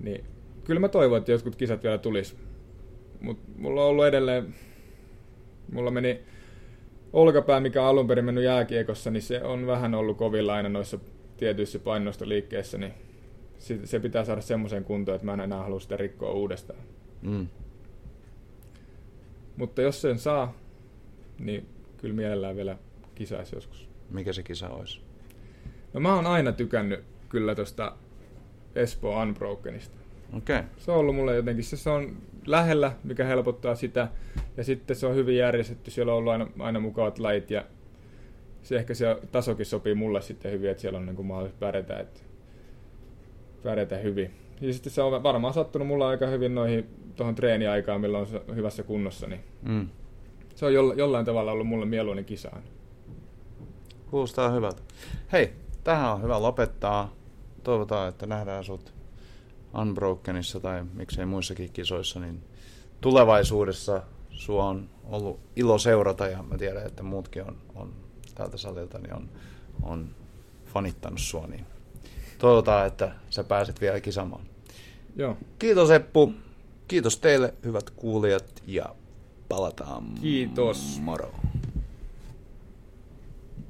Niin 0.00 0.24
kyllä 0.64 0.80
mä 0.80 0.88
toivon, 0.88 1.18
että 1.18 1.32
jotkut 1.32 1.56
kisat 1.56 1.82
vielä 1.82 1.98
tulis. 1.98 2.36
Mutta 3.20 3.52
mulla 3.58 3.82
on 3.82 3.88
ollut 3.88 4.06
edelleen, 4.06 4.54
mulla 5.72 5.90
meni 5.90 6.20
olkapää, 7.12 7.60
mikä 7.60 7.82
on 7.82 7.88
alun 7.88 8.06
perin 8.06 8.24
mennyt 8.24 8.44
jääkiekossa, 8.44 9.10
niin 9.10 9.22
se 9.22 9.42
on 9.42 9.66
vähän 9.66 9.94
ollut 9.94 10.16
kovilla 10.16 10.54
aina 10.54 10.68
noissa 10.68 10.98
tietyissä 11.36 11.78
painostoliikkeissä, 11.78 12.78
niin 12.78 12.92
se 13.84 14.00
pitää 14.00 14.24
saada 14.24 14.40
semmoiseen 14.40 14.84
kuntoon, 14.84 15.16
että 15.16 15.26
mä 15.26 15.34
en 15.34 15.40
enää 15.40 15.62
halua 15.62 15.80
sitä 15.80 15.96
rikkoa 15.96 16.30
uudestaan. 16.30 16.80
Mm. 17.22 17.48
Mutta 19.56 19.82
jos 19.82 20.00
sen 20.00 20.18
saa, 20.18 20.54
niin 21.38 21.66
kyllä 21.96 22.14
mielellään 22.14 22.56
vielä 22.56 22.78
kisaisi 23.14 23.56
joskus. 23.56 23.88
Mikä 24.10 24.32
se 24.32 24.42
kisa 24.42 24.68
olisi? 24.68 25.00
No 25.92 26.00
mä 26.00 26.14
oon 26.14 26.26
aina 26.26 26.52
tykännyt 26.52 27.04
kyllä 27.28 27.54
tuosta 27.54 27.92
Espoo 28.74 29.22
Unbrokenista. 29.22 29.96
Okay. 30.32 30.62
Se 30.78 30.92
on 30.92 30.98
ollut 30.98 31.16
mulle 31.16 31.36
jotenkin, 31.36 31.64
se, 31.64 31.76
se 31.76 31.90
on 31.90 32.16
lähellä, 32.46 32.92
mikä 33.04 33.24
helpottaa 33.24 33.74
sitä. 33.74 34.08
Ja 34.56 34.64
sitten 34.64 34.96
se 34.96 35.06
on 35.06 35.14
hyvin 35.14 35.36
järjestetty, 35.36 35.90
siellä 35.90 36.12
on 36.12 36.18
ollut 36.18 36.32
aina, 36.32 36.48
aina 36.58 36.80
mukavat 36.80 37.18
lait 37.18 37.50
ja 37.50 37.64
se 38.62 38.76
ehkä 38.76 38.94
se 38.94 39.16
tasokin 39.32 39.66
sopii 39.66 39.94
mulle 39.94 40.22
sitten 40.22 40.52
hyvin, 40.52 40.70
että 40.70 40.80
siellä 40.80 40.98
on 40.98 41.06
niin 41.06 41.16
kuin 41.16 41.26
mahdollisuus 41.26 41.60
pärjätä, 41.60 41.98
että 41.98 42.20
pärjätä 43.62 43.96
hyvin. 43.96 44.30
Ja 44.60 44.72
sitten 44.72 44.92
se 44.92 45.02
on 45.02 45.22
varmaan 45.22 45.54
sattunut 45.54 45.88
mulla 45.88 46.08
aika 46.08 46.26
hyvin 46.26 46.54
noihin 46.54 46.86
tuohon 47.16 47.34
treeniaikaan, 47.34 48.00
milloin 48.00 48.26
on 48.48 48.56
hyvässä 48.56 48.82
kunnossa, 48.82 49.26
niin 49.26 49.40
mm. 49.62 49.88
se 50.54 50.66
on 50.66 50.74
jollain 50.74 51.24
tavalla 51.24 51.52
ollut 51.52 51.66
mulle 51.66 51.86
mieluinen 51.86 52.24
kisaan. 52.24 52.62
Kuulostaa 54.10 54.50
hyvältä. 54.50 54.82
Hei, 55.32 55.52
tähän 55.86 56.12
on 56.12 56.22
hyvä 56.22 56.42
lopettaa. 56.42 57.12
Toivotaan, 57.62 58.08
että 58.08 58.26
nähdään 58.26 58.64
sut 58.64 58.94
Unbrokenissa 59.80 60.60
tai 60.60 60.84
miksei 60.94 61.26
muissakin 61.26 61.72
kisoissa, 61.72 62.20
niin 62.20 62.44
tulevaisuudessa 63.00 64.02
sua 64.30 64.64
on 64.64 64.88
ollut 65.04 65.40
ilo 65.56 65.78
seurata 65.78 66.26
ja 66.26 66.42
mä 66.42 66.58
tiedän, 66.58 66.86
että 66.86 67.02
muutkin 67.02 67.42
on, 67.42 67.56
on 67.74 67.92
tältä 68.34 68.56
salilta 68.56 68.98
niin 68.98 69.14
on, 69.14 69.28
on 69.82 70.08
fanittanut 70.64 71.20
sua, 71.20 71.46
niin 71.46 71.66
toivotaan, 72.38 72.86
että 72.86 73.12
sä 73.30 73.44
pääset 73.44 73.80
vielä 73.80 74.00
kisamaan. 74.00 74.44
Joo. 75.16 75.36
Kiitos 75.58 75.90
Eppu, 75.90 76.32
kiitos 76.88 77.18
teille 77.18 77.54
hyvät 77.64 77.90
kuulijat 77.90 78.62
ja 78.66 78.84
palataan 79.48 80.04
Kiitos. 80.20 81.00
moro. 81.00 81.32